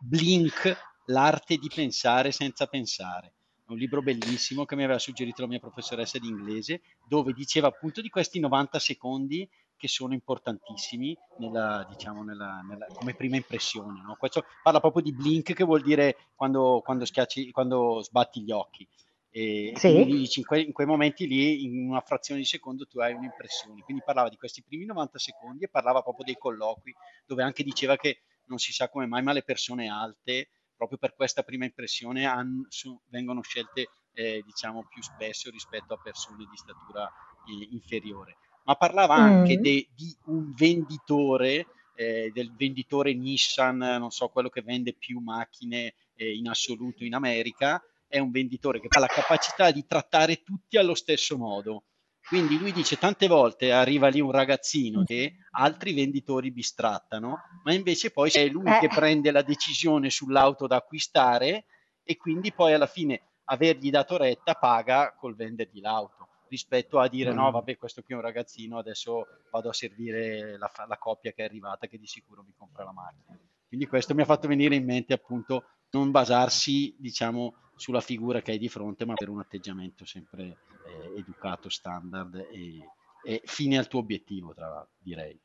Blink, 0.00 0.76
l'arte 1.06 1.56
di 1.56 1.70
pensare 1.74 2.30
senza 2.32 2.66
pensare. 2.66 3.32
È 3.66 3.72
un 3.72 3.78
libro 3.78 4.02
bellissimo 4.02 4.66
che 4.66 4.76
mi 4.76 4.84
aveva 4.84 4.98
suggerito 4.98 5.40
la 5.40 5.48
mia 5.48 5.58
professoressa 5.58 6.18
di 6.18 6.28
inglese, 6.28 6.82
dove 7.08 7.32
diceva 7.32 7.68
appunto 7.68 8.02
di 8.02 8.10
questi 8.10 8.38
90 8.38 8.78
secondi 8.78 9.48
che 9.84 9.88
sono 9.88 10.14
importantissimi 10.14 11.14
nella, 11.40 11.86
diciamo, 11.86 12.24
nella, 12.24 12.64
nella, 12.66 12.86
come 12.86 13.14
prima 13.14 13.36
impressione. 13.36 14.00
No? 14.00 14.16
Questo 14.16 14.46
parla 14.62 14.80
proprio 14.80 15.02
di 15.02 15.12
blink, 15.12 15.52
che 15.52 15.62
vuol 15.62 15.82
dire 15.82 16.30
quando, 16.34 16.80
quando, 16.82 17.04
schiacci, 17.04 17.50
quando 17.50 18.00
sbatti 18.00 18.40
gli 18.40 18.50
occhi. 18.50 18.88
E, 19.28 19.74
sì. 19.76 20.06
dici, 20.06 20.38
in, 20.38 20.46
que, 20.46 20.60
in, 20.62 20.72
quei 20.72 20.86
momenti 20.86 21.26
lì, 21.26 21.64
in 21.64 21.90
una 21.90 22.00
frazione 22.00 22.40
di 22.40 22.46
secondo, 22.46 22.86
tu 22.86 23.00
hai 23.00 23.12
un'impressione. 23.12 23.82
Quindi 23.82 24.02
parlava 24.02 24.30
di 24.30 24.36
questi 24.36 24.62
primi 24.62 24.86
90 24.86 25.18
secondi 25.18 25.64
e 25.64 25.68
parlava 25.68 26.00
proprio 26.00 26.24
dei 26.24 26.38
colloqui, 26.38 26.94
dove 27.26 27.42
anche 27.42 27.62
diceva 27.62 27.96
che 27.96 28.22
non 28.46 28.56
si 28.56 28.72
sa 28.72 28.88
come 28.88 29.04
mai, 29.04 29.22
ma 29.22 29.32
le 29.32 29.42
persone 29.42 29.90
alte, 29.90 30.48
proprio 30.74 30.96
per 30.96 31.14
questa 31.14 31.42
prima 31.42 31.66
impressione, 31.66 32.24
hanno, 32.24 32.64
su, 32.70 32.98
vengono 33.08 33.42
scelte 33.42 33.88
eh, 34.14 34.42
diciamo 34.46 34.86
più 34.88 35.02
spesso 35.02 35.50
rispetto 35.50 35.92
a 35.92 36.00
persone 36.02 36.46
di 36.48 36.56
statura 36.56 37.06
eh, 37.06 37.68
inferiore 37.70 38.38
ma 38.64 38.74
parlava 38.76 39.14
anche 39.14 39.58
mm. 39.58 39.62
de, 39.62 39.88
di 39.94 40.16
un 40.26 40.52
venditore, 40.54 41.66
eh, 41.94 42.30
del 42.32 42.54
venditore 42.56 43.14
Nissan, 43.14 43.78
non 43.78 44.10
so, 44.10 44.28
quello 44.28 44.48
che 44.48 44.62
vende 44.62 44.94
più 44.94 45.20
macchine 45.20 45.94
eh, 46.16 46.34
in 46.34 46.48
assoluto 46.48 47.04
in 47.04 47.14
America, 47.14 47.82
è 48.06 48.18
un 48.18 48.30
venditore 48.30 48.80
che 48.80 48.88
ha 48.88 49.00
la 49.00 49.06
capacità 49.06 49.70
di 49.70 49.84
trattare 49.86 50.42
tutti 50.42 50.76
allo 50.76 50.94
stesso 50.94 51.36
modo. 51.36 51.84
Quindi 52.26 52.58
lui 52.58 52.72
dice 52.72 52.96
tante 52.96 53.26
volte 53.26 53.70
arriva 53.70 54.08
lì 54.08 54.18
un 54.18 54.30
ragazzino 54.30 55.04
che 55.04 55.34
altri 55.50 55.92
venditori 55.92 56.50
bistrattano, 56.50 57.36
ma 57.64 57.74
invece 57.74 58.12
poi 58.12 58.30
è 58.30 58.46
lui 58.46 58.64
che 58.80 58.86
eh. 58.86 58.88
prende 58.88 59.30
la 59.30 59.42
decisione 59.42 60.08
sull'auto 60.08 60.66
da 60.66 60.76
acquistare 60.76 61.66
e 62.02 62.16
quindi 62.16 62.50
poi 62.50 62.72
alla 62.72 62.86
fine 62.86 63.20
avergli 63.44 63.90
dato 63.90 64.16
retta 64.16 64.54
paga 64.54 65.14
col 65.14 65.36
vendergli 65.36 65.82
l'auto 65.82 66.28
rispetto 66.54 67.00
a 67.00 67.08
dire 67.08 67.32
mm. 67.32 67.36
no, 67.36 67.50
vabbè, 67.50 67.76
questo 67.76 68.02
qui 68.02 68.14
è 68.14 68.16
un 68.16 68.22
ragazzino, 68.22 68.78
adesso 68.78 69.26
vado 69.50 69.68
a 69.68 69.72
servire 69.72 70.56
la, 70.56 70.70
la, 70.86 70.98
coppia 70.98 71.32
che 71.32 71.42
è 71.42 71.44
arrivata 71.44 71.88
che 71.88 71.98
di 71.98 72.06
sicuro 72.06 72.42
mi 72.42 72.54
compra 72.56 72.84
la 72.84 72.92
macchina. 72.92 73.36
Quindi 73.66 73.86
questo 73.86 74.14
mi 74.14 74.22
ha 74.22 74.24
fatto 74.24 74.46
venire 74.46 74.76
in 74.76 74.84
mente 74.84 75.12
appunto 75.12 75.64
non 75.90 76.10
basarsi, 76.12 76.94
diciamo, 76.96 77.54
sulla 77.76 78.00
figura 78.00 78.40
che 78.40 78.52
hai 78.52 78.58
di 78.58 78.68
fronte, 78.68 79.04
ma 79.04 79.14
per 79.14 79.28
un 79.28 79.40
atteggiamento 79.40 80.04
sempre 80.04 80.58
eh, 80.86 81.18
educato, 81.18 81.68
standard 81.68 82.36
e, 82.36 82.88
e 83.24 83.42
fine 83.44 83.78
al 83.78 83.88
tuo 83.88 84.00
obiettivo, 84.00 84.54
tra 84.54 84.68
l'altro, 84.68 84.94
direi. 84.98 85.38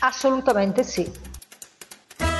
Assolutamente 0.00 0.82
sì. 0.82 1.08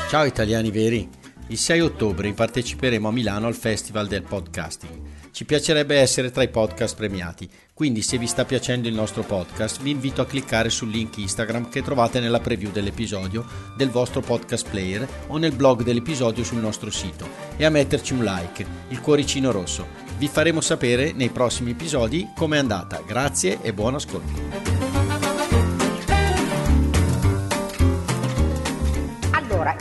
Ciao 0.09 0.25
italiani 0.25 0.71
veri, 0.71 1.09
il 1.49 1.59
6 1.59 1.81
ottobre 1.81 2.33
parteciperemo 2.33 3.09
a 3.09 3.13
Milano 3.13 3.47
al 3.47 3.55
Festival 3.55 4.07
del 4.07 4.23
Podcasting 4.23 5.15
ci 5.35 5.45
piacerebbe 5.45 5.97
essere 5.97 6.31
tra 6.31 6.45
i 6.45 6.49
podcast 6.49 6.95
premiati, 6.95 7.51
quindi 7.75 8.03
se 8.03 8.19
vi 8.19 8.29
sta 8.29 8.45
piacendo 8.45 8.87
il 8.87 8.95
nostro 8.95 9.25
podcast 9.25 9.83
vi 9.83 9.91
invito 9.91 10.23
a 10.23 10.27
cliccare 10.27 10.71
sul 10.71 10.91
link 10.91 11.17
Instagram 11.17 11.71
che 11.71 11.83
trovate 11.83 12.21
nella 12.21 12.39
preview 12.39 12.71
dell'episodio 12.71 13.45
del 13.77 13.91
vostro 13.91 14.21
podcast 14.21 14.71
player 14.71 15.09
o 15.27 15.37
nel 15.37 15.51
blog 15.51 15.83
dell'episodio 15.83 16.45
sul 16.45 16.61
nostro 16.61 16.89
sito 16.89 17.29
e 17.57 17.65
a 17.65 17.71
metterci 17.71 18.13
un 18.13 18.23
like, 18.23 18.65
il 18.91 19.01
cuoricino 19.01 19.51
rosso. 19.51 19.85
Vi 20.19 20.29
faremo 20.29 20.61
sapere 20.61 21.11
nei 21.11 21.31
prossimi 21.31 21.73
episodi 21.73 22.31
com'è 22.37 22.59
andata. 22.59 23.03
Grazie 23.05 23.59
e 23.61 23.73
buon 23.73 23.97
ascolto. 23.97 24.74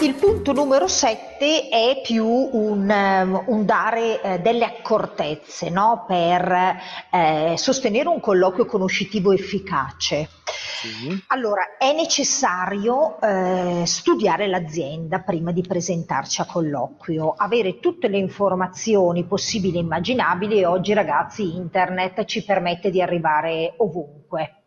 Il 0.03 0.15
punto 0.15 0.51
numero 0.51 0.85
7 0.89 1.69
è 1.69 2.01
più 2.03 2.25
un, 2.25 2.89
um, 2.89 3.43
un 3.45 3.65
dare 3.65 4.21
eh, 4.21 4.39
delle 4.39 4.65
accortezze 4.65 5.69
no? 5.69 6.03
per 6.05 6.77
eh, 7.09 7.53
sostenere 7.55 8.09
un 8.09 8.19
colloquio 8.19 8.65
conoscitivo 8.65 9.31
efficace. 9.31 10.27
Sì. 10.43 11.23
Allora, 11.27 11.77
è 11.77 11.93
necessario 11.93 13.17
eh, 13.21 13.83
studiare 13.85 14.47
l'azienda 14.47 15.19
prima 15.19 15.53
di 15.53 15.61
presentarci 15.61 16.41
a 16.41 16.47
colloquio, 16.47 17.33
avere 17.37 17.79
tutte 17.79 18.09
le 18.09 18.17
informazioni 18.17 19.23
possibili 19.23 19.77
e 19.77 19.83
immaginabili 19.83 20.59
e 20.59 20.65
oggi 20.65 20.91
ragazzi 20.91 21.55
internet 21.55 22.25
ci 22.25 22.43
permette 22.43 22.89
di 22.89 23.01
arrivare 23.01 23.73
ovunque. 23.77 24.63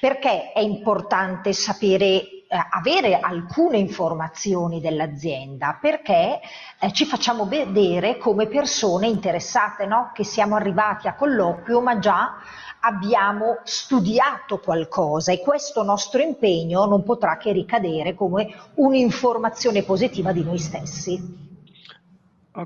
Perché 0.00 0.50
è 0.50 0.58
importante 0.58 1.52
sapere 1.52 2.41
avere 2.70 3.18
alcune 3.18 3.78
informazioni 3.78 4.80
dell'azienda 4.80 5.78
perché 5.80 6.40
eh, 6.78 6.92
ci 6.92 7.06
facciamo 7.06 7.46
vedere 7.46 8.18
come 8.18 8.46
persone 8.46 9.06
interessate, 9.06 9.86
no? 9.86 10.10
che 10.12 10.24
siamo 10.24 10.54
arrivati 10.54 11.08
a 11.08 11.14
colloquio 11.14 11.80
ma 11.80 11.98
già 11.98 12.34
abbiamo 12.80 13.60
studiato 13.64 14.58
qualcosa 14.58 15.32
e 15.32 15.40
questo 15.40 15.82
nostro 15.82 16.20
impegno 16.20 16.84
non 16.84 17.04
potrà 17.04 17.36
che 17.36 17.52
ricadere 17.52 18.14
come 18.14 18.54
un'informazione 18.74 19.82
positiva 19.82 20.32
di 20.32 20.44
noi 20.44 20.58
stessi. 20.58 21.50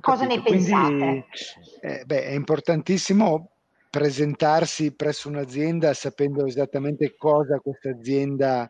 Cosa 0.00 0.24
ne 0.24 0.42
pensate? 0.42 0.88
Quindi, 0.88 1.24
eh, 1.80 2.04
beh, 2.04 2.24
è 2.24 2.32
importantissimo 2.32 3.50
presentarsi 3.88 4.94
presso 4.94 5.28
un'azienda 5.28 5.94
sapendo 5.94 6.44
esattamente 6.44 7.14
cosa 7.16 7.60
questa 7.60 7.90
azienda 7.90 8.68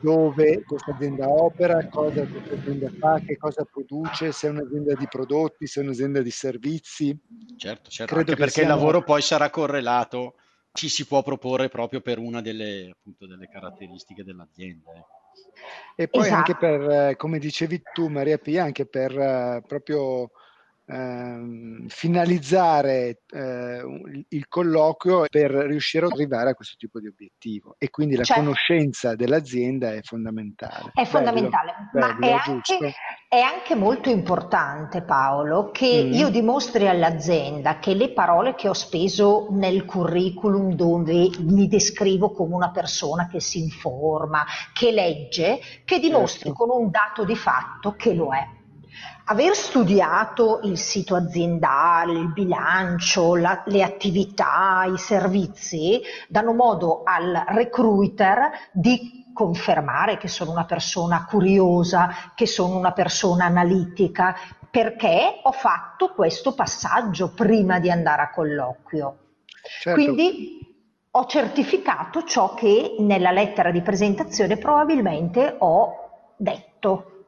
dove 0.00 0.62
questa 0.64 0.92
azienda 0.92 1.28
opera, 1.28 1.86
cosa 1.88 2.26
questa 2.26 2.54
azienda 2.54 2.90
fa, 2.98 3.20
che 3.20 3.36
cosa 3.36 3.64
produce, 3.64 4.32
se 4.32 4.46
è 4.46 4.50
un'azienda 4.50 4.94
di 4.94 5.06
prodotti, 5.08 5.66
se 5.66 5.80
è 5.80 5.82
un'azienda 5.82 6.22
di 6.22 6.30
servizi. 6.30 7.18
Certo, 7.56 7.90
certo, 7.90 8.14
Credo 8.14 8.30
anche 8.30 8.42
perché 8.42 8.60
siamo... 8.60 8.72
il 8.72 8.74
lavoro 8.76 9.02
poi 9.02 9.22
sarà 9.22 9.50
correlato, 9.50 10.36
ci 10.72 10.88
si 10.88 11.06
può 11.06 11.22
proporre 11.22 11.68
proprio 11.68 12.00
per 12.00 12.18
una 12.18 12.40
delle, 12.40 12.90
appunto, 12.90 13.26
delle 13.26 13.48
caratteristiche 13.48 14.24
dell'azienda. 14.24 14.92
Eh. 14.92 15.04
E 15.96 16.08
poi 16.08 16.22
esatto. 16.22 16.36
anche 16.36 16.56
per, 16.56 16.90
eh, 16.90 17.16
come 17.16 17.38
dicevi 17.38 17.82
tu 17.92 18.08
Maria 18.08 18.38
Pia, 18.38 18.64
anche 18.64 18.86
per 18.86 19.12
uh, 19.12 19.66
proprio 19.66 20.30
Ehm, 20.92 21.86
finalizzare 21.86 23.20
eh, 23.32 24.24
il 24.28 24.48
colloquio 24.48 25.26
per 25.30 25.52
riuscire 25.52 26.06
ad 26.06 26.12
arrivare 26.12 26.50
a 26.50 26.54
questo 26.54 26.74
tipo 26.76 26.98
di 26.98 27.06
obiettivo 27.06 27.76
e 27.78 27.90
quindi 27.90 28.16
la 28.16 28.24
certo. 28.24 28.42
conoscenza 28.42 29.14
dell'azienda 29.14 29.92
è 29.92 30.00
fondamentale. 30.02 30.90
È 30.92 31.04
fondamentale, 31.04 31.74
bello, 31.92 32.06
ma 32.06 32.14
bello, 32.14 32.26
è, 32.26 32.38
anche, 32.44 32.94
è, 33.28 33.38
anche, 33.38 33.76
molto 33.76 34.10
importante 34.10 35.02
Paolo 35.02 35.70
che 35.70 36.06
mm. 36.06 36.12
io 36.12 36.28
dimostri 36.28 36.88
all'azienda 36.88 37.78
che 37.78 37.94
le 37.94 38.10
parole 38.10 38.56
che 38.56 38.68
ho 38.68 38.74
speso 38.74 39.46
nel 39.50 39.84
curriculum 39.84 40.74
dove 40.74 41.30
mi 41.38 41.68
descrivo 41.68 42.32
come 42.32 42.56
una 42.56 42.72
persona 42.72 43.28
che 43.28 43.40
si 43.40 43.60
informa, 43.60 44.44
che 44.72 44.90
legge, 44.90 45.60
che 45.84 46.00
dimostri 46.00 46.48
certo. 46.48 46.64
con 46.64 46.80
un 46.82 46.90
dato 46.90 47.24
di 47.24 47.36
fatto 47.36 47.94
che 47.94 48.12
lo 48.12 48.34
è 48.34 48.58
aver 49.30 49.54
studiato 49.54 50.58
il 50.64 50.76
sito 50.76 51.14
aziendale, 51.14 52.18
il 52.18 52.32
bilancio, 52.32 53.36
la, 53.36 53.62
le 53.66 53.84
attività, 53.84 54.84
i 54.92 54.98
servizi, 54.98 56.00
danno 56.28 56.52
modo 56.52 57.02
al 57.04 57.44
recruiter 57.46 58.50
di 58.72 59.30
confermare 59.32 60.16
che 60.16 60.26
sono 60.26 60.50
una 60.50 60.64
persona 60.64 61.24
curiosa, 61.26 62.32
che 62.34 62.46
sono 62.46 62.76
una 62.76 62.92
persona 62.92 63.44
analitica, 63.44 64.34
perché 64.68 65.40
ho 65.42 65.52
fatto 65.52 66.12
questo 66.12 66.52
passaggio 66.52 67.32
prima 67.32 67.78
di 67.78 67.88
andare 67.88 68.22
a 68.22 68.30
colloquio. 68.30 69.18
Certo. 69.62 69.92
Quindi 69.92 70.58
ho 71.08 71.26
certificato 71.26 72.24
ciò 72.24 72.54
che 72.54 72.96
nella 72.98 73.30
lettera 73.30 73.70
di 73.70 73.80
presentazione 73.80 74.56
probabilmente 74.56 75.54
ho 75.58 76.32
detto. 76.36 77.19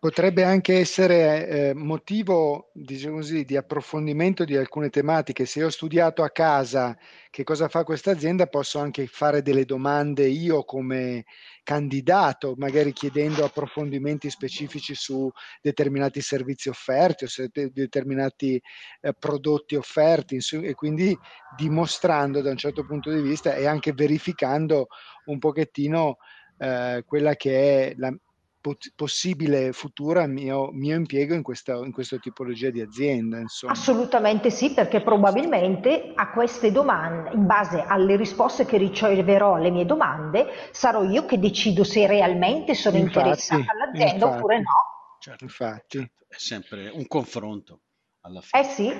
Potrebbe 0.00 0.44
anche 0.44 0.78
essere 0.78 1.46
eh, 1.46 1.74
motivo 1.74 2.70
diciamo 2.72 3.16
così, 3.16 3.44
di 3.44 3.58
approfondimento 3.58 4.46
di 4.46 4.56
alcune 4.56 4.88
tematiche. 4.88 5.44
Se 5.44 5.62
ho 5.62 5.68
studiato 5.68 6.22
a 6.22 6.30
casa 6.30 6.96
che 7.28 7.44
cosa 7.44 7.68
fa 7.68 7.84
questa 7.84 8.10
azienda, 8.10 8.46
posso 8.46 8.78
anche 8.78 9.06
fare 9.06 9.42
delle 9.42 9.66
domande 9.66 10.26
io 10.26 10.64
come 10.64 11.26
candidato, 11.62 12.54
magari 12.56 12.94
chiedendo 12.94 13.44
approfondimenti 13.44 14.30
specifici 14.30 14.94
su 14.94 15.30
determinati 15.60 16.22
servizi 16.22 16.70
offerti 16.70 17.24
o 17.24 17.28
de- 17.52 17.70
determinati 17.70 18.58
eh, 19.02 19.12
prodotti 19.12 19.74
offerti 19.74 20.38
e 20.62 20.72
quindi 20.72 21.14
dimostrando 21.54 22.40
da 22.40 22.48
un 22.48 22.56
certo 22.56 22.86
punto 22.86 23.12
di 23.12 23.20
vista 23.20 23.54
e 23.54 23.66
anche 23.66 23.92
verificando 23.92 24.86
un 25.26 25.38
pochettino 25.38 26.16
eh, 26.56 27.04
quella 27.06 27.36
che 27.36 27.90
è 27.90 27.94
la, 27.98 28.10
possibile 28.94 29.72
futura 29.72 30.26
mio, 30.26 30.70
mio 30.72 30.94
impiego 30.96 31.34
in 31.34 31.42
questa, 31.42 31.74
in 31.76 31.92
questa 31.92 32.18
tipologia 32.18 32.70
di 32.70 32.80
azienda. 32.80 33.38
Insomma. 33.38 33.72
Assolutamente 33.72 34.50
sì, 34.50 34.72
perché 34.72 35.00
probabilmente 35.00 36.12
a 36.14 36.30
queste 36.30 36.70
domande, 36.70 37.30
in 37.32 37.46
base 37.46 37.82
alle 37.82 38.16
risposte 38.16 38.66
che 38.66 38.76
riceverò 38.76 39.54
alle 39.54 39.70
mie 39.70 39.86
domande, 39.86 40.46
sarò 40.72 41.04
io 41.04 41.24
che 41.24 41.38
decido 41.38 41.84
se 41.84 42.06
realmente 42.06 42.74
sono 42.74 42.96
infatti, 42.96 43.18
interessata 43.18 43.72
all'azienda 43.72 44.12
infatti, 44.14 44.36
oppure 44.36 44.58
no. 44.58 44.64
Certo, 45.18 45.44
infatti. 45.44 45.98
Certo, 45.98 46.24
è 46.28 46.36
sempre 46.36 46.88
un 46.88 47.06
confronto 47.06 47.80
alla 48.20 48.40
fine. 48.40 48.62
Eh 48.62 48.66
sì, 48.66 48.92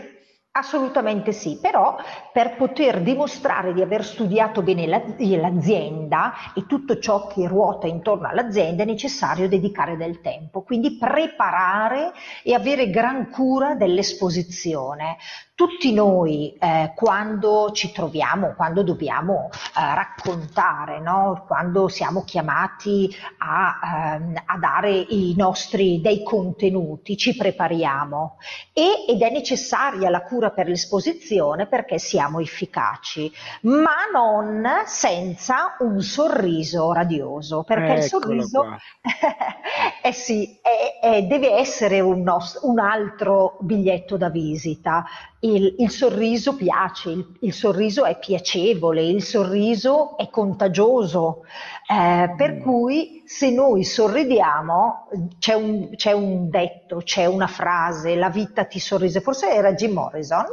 Assolutamente 0.52 1.30
sì, 1.30 1.58
però 1.60 1.96
per 2.32 2.56
poter 2.56 3.02
dimostrare 3.02 3.72
di 3.72 3.82
aver 3.82 4.04
studiato 4.04 4.62
bene 4.62 4.84
l'azienda 4.84 6.32
e 6.56 6.66
tutto 6.66 6.98
ciò 6.98 7.28
che 7.28 7.46
ruota 7.46 7.86
intorno 7.86 8.26
all'azienda 8.26 8.82
è 8.82 8.86
necessario 8.86 9.46
dedicare 9.48 9.96
del 9.96 10.20
tempo, 10.20 10.62
quindi 10.62 10.98
preparare 10.98 12.10
e 12.42 12.52
avere 12.52 12.90
gran 12.90 13.30
cura 13.30 13.76
dell'esposizione 13.76 15.18
tutti 15.60 15.92
noi 15.92 16.56
eh, 16.58 16.94
quando 16.96 17.70
ci 17.72 17.92
troviamo, 17.92 18.54
quando 18.56 18.82
dobbiamo 18.82 19.50
eh, 19.52 19.94
raccontare, 19.94 21.00
no? 21.00 21.44
quando 21.46 21.86
siamo 21.88 22.24
chiamati 22.24 23.14
a, 23.36 24.14
ehm, 24.14 24.42
a, 24.46 24.56
dare 24.56 24.90
i 24.90 25.34
nostri 25.36 26.00
dei 26.00 26.22
contenuti, 26.22 27.14
ci 27.18 27.36
prepariamo. 27.36 28.38
E, 28.72 29.04
ed 29.06 29.20
è 29.20 29.30
necessaria 29.30 30.08
la 30.08 30.22
cura 30.22 30.48
per 30.50 30.66
l'esposizione 30.66 31.66
perché 31.66 31.98
siamo 31.98 32.40
efficaci, 32.40 33.30
ma 33.64 34.08
non 34.10 34.66
senza 34.86 35.76
un 35.80 36.00
sorriso 36.00 36.90
radioso, 36.94 37.64
perché 37.64 37.82
Eccolo 37.82 37.98
il 37.98 38.08
sorriso 38.08 38.64
eh 40.02 40.12
sì, 40.12 40.58
è, 40.62 41.06
è, 41.06 41.22
deve 41.24 41.58
essere 41.58 42.00
un, 42.00 42.22
nostro, 42.22 42.66
un 42.66 42.78
altro 42.78 43.58
biglietto 43.60 44.16
da 44.16 44.30
visita 44.30 45.04
il, 45.40 45.76
il 45.78 45.90
sorriso 45.90 46.54
piace, 46.54 47.10
il, 47.10 47.36
il, 47.40 47.52
sorriso 47.52 48.04
è 48.04 48.18
piacevole, 48.18 49.02
il 49.02 49.22
sorriso 49.22 50.16
è 50.18 50.28
contagioso, 50.28 51.44
eh, 51.90 52.34
per 52.36 52.56
mm. 52.56 52.60
cui 52.60 53.22
se 53.24 53.50
noi 53.50 53.84
sorridiamo 53.84 55.08
c'è 55.38 55.54
un, 55.54 55.94
c'è 55.96 56.12
un, 56.12 56.50
detto, 56.50 56.98
c'è 56.98 57.24
una 57.24 57.46
frase, 57.46 58.16
la 58.16 58.28
vita 58.28 58.64
ti 58.64 58.78
sorrise, 58.78 59.20
forse 59.20 59.50
era 59.50 59.72
Jim 59.72 59.92
Morrison. 59.92 60.44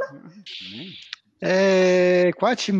Eh, 1.40 2.34
qua 2.36 2.56
ci, 2.56 2.74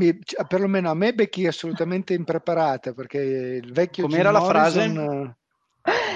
perlomeno 0.48 0.90
a 0.90 0.96
me 0.96 1.14
becchi 1.14 1.46
assolutamente 1.46 2.14
impreparata 2.14 2.94
perché 2.94 3.20
il 3.20 3.72
vecchio 3.72 4.04
Com'era 4.08 4.32
Jim 4.32 4.34
la 4.34 4.40
Morrison, 4.40 4.94
frase? 4.94 5.36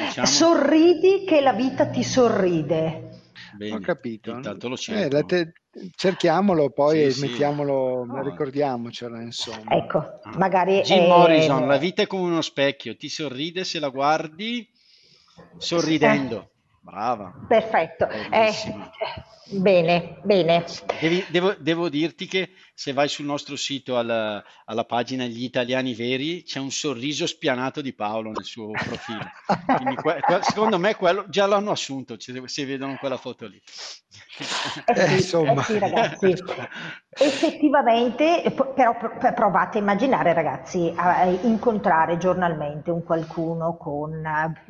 Diciamo. 0.05 0.27
Sorridi 0.27 1.23
che 1.25 1.41
la 1.41 1.53
vita 1.53 1.85
ti 1.87 2.03
sorride. 2.03 3.09
Bene, 3.55 3.75
Ho 3.75 3.79
capito. 3.79 4.31
Intanto 4.31 4.67
lo 4.67 4.77
cerco. 4.77 5.17
Eh, 5.17 5.25
te, 5.25 5.53
cerchiamolo 5.95 6.69
poi 6.69 7.11
sì, 7.11 7.21
mettiamolo, 7.21 8.03
sì. 8.05 8.11
no. 8.11 8.23
ricordiamocelo 8.23 9.19
insomma. 9.19 9.71
Ecco, 9.71 9.97
ah. 9.97 10.37
magari... 10.37 10.81
Jim 10.81 11.03
è... 11.03 11.07
Morrison, 11.07 11.67
la 11.67 11.77
vita 11.77 12.01
è 12.01 12.07
come 12.07 12.23
uno 12.23 12.41
specchio, 12.41 12.95
ti 12.95 13.09
sorride 13.09 13.63
se 13.63 13.79
la 13.79 13.89
guardi 13.89 14.67
sorridendo. 15.57 16.49
Brava. 16.83 17.31
Perfetto. 17.47 18.09
Eh, 18.09 18.51
bene, 19.51 20.19
bene. 20.23 20.65
Devi, 20.99 21.23
devo, 21.29 21.55
devo, 21.59 21.89
dirti 21.89 22.25
che 22.25 22.49
se 22.81 22.93
vai 22.93 23.07
sul 23.07 23.25
nostro 23.25 23.55
sito 23.55 23.95
alla, 23.95 24.43
alla, 24.65 24.85
pagina 24.85 25.25
Gli 25.25 25.43
Italiani 25.43 25.93
Veri 25.93 26.41
c'è 26.41 26.57
un 26.57 26.71
sorriso 26.71 27.27
spianato 27.27 27.79
di 27.79 27.93
Paolo 27.93 28.31
nel 28.31 28.43
suo 28.43 28.71
profilo. 28.71 29.21
Quindi, 29.77 29.95
que, 29.97 30.19
secondo 30.41 30.79
me 30.79 30.95
quello, 30.95 31.25
già 31.29 31.45
l'hanno 31.45 31.69
assunto, 31.69 32.15
se 32.17 32.65
vedono 32.65 32.97
quella 32.97 33.17
foto 33.17 33.45
lì. 33.45 33.61
Eh 34.85 35.07
sì, 35.07 35.13
insomma. 35.13 35.61
Eh 35.61 35.63
sì, 35.63 35.77
ragazzi. 35.77 36.33
Effettivamente, 37.13 38.51
però 38.73 38.97
provate 39.35 39.77
a 39.77 39.81
immaginare, 39.81 40.33
ragazzi, 40.33 40.91
a 40.95 41.25
incontrare 41.25 42.17
giornalmente 42.17 42.89
un 42.89 43.03
qualcuno 43.03 43.77
con, 43.77 44.11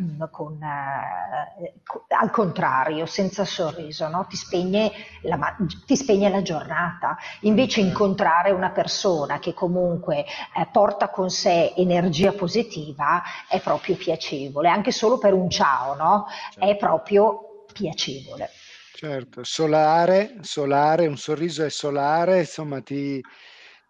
mm, 0.02 0.24
con, 0.32 0.60
eh, 0.62 1.74
al 2.10 2.32
contrario, 2.32 3.06
senza 3.06 3.45
sorriso, 3.45 4.08
no? 4.10 4.26
ti, 4.28 4.36
spegne 4.36 4.91
la, 5.21 5.56
ti, 5.86 5.95
spegne 5.95 6.30
la, 6.30 6.41
giornata. 6.41 7.17
Invece 7.41 7.80
incontrare 7.80 8.00
una 8.03 8.71
persona 8.71 9.39
che 9.39 9.53
comunque 9.53 10.19
eh, 10.19 10.67
porta 10.71 11.09
con 11.09 11.29
sé 11.29 11.73
energia 11.75 12.31
positiva 12.31 13.21
è 13.47 13.59
proprio 13.59 13.95
piacevole, 13.95 14.69
anche 14.69 14.91
solo 14.91 15.17
per 15.17 15.33
un 15.33 15.49
ciao, 15.49 15.95
no? 15.95 16.25
È 16.55 16.65
certo. 16.65 16.85
proprio 16.85 17.65
piacevole. 17.71 18.49
Certo, 18.93 19.43
solare, 19.43 20.37
solare, 20.41 21.07
un 21.07 21.17
sorriso 21.17 21.63
è 21.63 21.69
solare, 21.69 22.39
insomma 22.39 22.81
ti, 22.81 23.19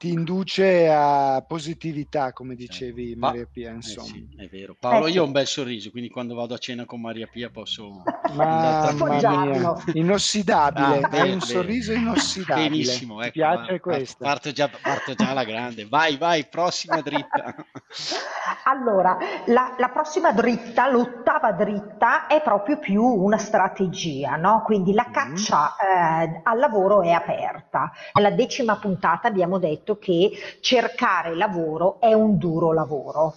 ti 0.01 0.09
induce 0.09 0.89
a 0.89 1.45
positività, 1.47 2.33
come 2.33 2.55
dicevi 2.55 3.09
certo. 3.09 3.19
Maria 3.19 3.45
Pia, 3.45 3.69
insomma. 3.69 4.07
Eh 4.07 4.09
sì, 4.09 4.29
è 4.35 4.47
vero. 4.47 4.75
Paolo, 4.79 5.05
eh 5.05 5.11
io 5.11 5.21
ho 5.21 5.25
un 5.27 5.31
bel 5.31 5.45
sorriso, 5.45 5.91
quindi 5.91 6.09
quando 6.09 6.33
vado 6.33 6.55
a 6.55 6.57
cena 6.57 6.85
con 6.85 7.01
Maria 7.01 7.27
Pia 7.31 7.51
posso... 7.51 8.01
Mamma 8.33 8.93
mia, 8.93 9.75
inossidabile, 9.93 11.03
ah, 11.03 11.07
bene, 11.07 11.21
hai 11.21 11.31
un 11.33 11.37
bene. 11.37 11.51
sorriso 11.51 11.91
inossidabile. 11.93 12.69
Benissimo, 12.69 13.21
ecco, 13.21 13.31
Ti 13.31 13.31
piace 13.31 13.79
questo? 13.79 14.23
Parto 14.23 14.51
già, 14.51 14.71
parto 14.81 15.13
già 15.13 15.29
alla 15.29 15.43
grande. 15.43 15.85
Vai, 15.85 16.17
vai, 16.17 16.47
prossima 16.47 17.01
dritta. 17.01 17.53
allora, 18.65 19.17
la, 19.45 19.75
la, 19.77 19.89
prossima 19.89 20.31
dritta, 20.31 20.89
l'ottava 20.89 21.51
dritta, 21.51 22.25
è 22.25 22.41
proprio 22.41 22.79
più 22.79 23.03
una 23.03 23.37
strategia, 23.37 24.35
no? 24.35 24.63
Quindi 24.65 24.93
la 24.93 25.05
mm. 25.07 25.11
caccia 25.11 25.75
mm. 25.75 26.21
eh, 26.23 26.41
al 26.43 26.57
lavoro 26.57 27.01
è 27.01 27.11
aperta. 27.11 27.91
Nella 28.13 28.31
decima 28.31 28.77
puntata 28.77 29.27
abbiamo 29.27 29.59
detto 29.59 29.90
detto 29.91 29.97
che 29.97 30.31
cercare 30.61 31.35
lavoro 31.35 31.99
è 31.99 32.13
un 32.13 32.37
duro 32.37 32.71
lavoro. 32.71 33.35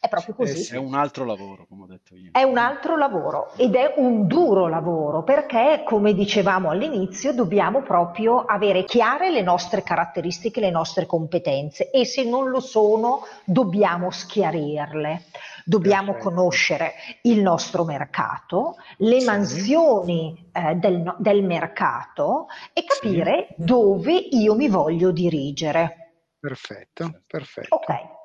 È 0.00 0.08
proprio 0.08 0.34
così. 0.34 0.72
È 0.72 0.78
un 0.78 0.94
altro 0.94 1.26
lavoro, 1.26 1.66
come 1.68 1.82
ho 1.82 1.86
detto 1.86 2.16
io. 2.16 2.30
È 2.32 2.42
un 2.42 2.56
altro 2.56 2.96
lavoro 2.96 3.52
ed 3.56 3.74
è 3.74 3.92
un 3.96 4.26
duro 4.26 4.66
lavoro 4.66 5.22
perché, 5.22 5.82
come 5.84 6.14
dicevamo 6.14 6.70
all'inizio, 6.70 7.34
dobbiamo 7.34 7.82
proprio 7.82 8.38
avere 8.46 8.84
chiare 8.84 9.30
le 9.30 9.42
nostre 9.42 9.82
caratteristiche, 9.82 10.60
le 10.60 10.70
nostre 10.70 11.04
competenze 11.04 11.90
e 11.90 12.06
se 12.06 12.24
non 12.24 12.48
lo 12.48 12.60
sono 12.60 13.26
dobbiamo 13.44 14.10
schiarirle. 14.10 15.24
Dobbiamo 15.64 16.16
conoscere 16.16 16.94
il 17.22 17.40
nostro 17.40 17.84
mercato, 17.84 18.76
le 18.98 19.22
mansioni 19.24 20.50
eh, 20.52 20.74
del, 20.74 21.14
del, 21.18 21.42
mercato 21.42 22.46
e 22.72 22.84
capire 22.84 23.48
sì. 23.48 23.64
dove 23.64 24.12
io 24.12 24.54
mi 24.54 24.68
voglio 24.68 25.10
dirigere. 25.10 26.12
Perfetto, 26.38 27.22
perfetto. 27.26 27.74
Ok. 27.74 28.18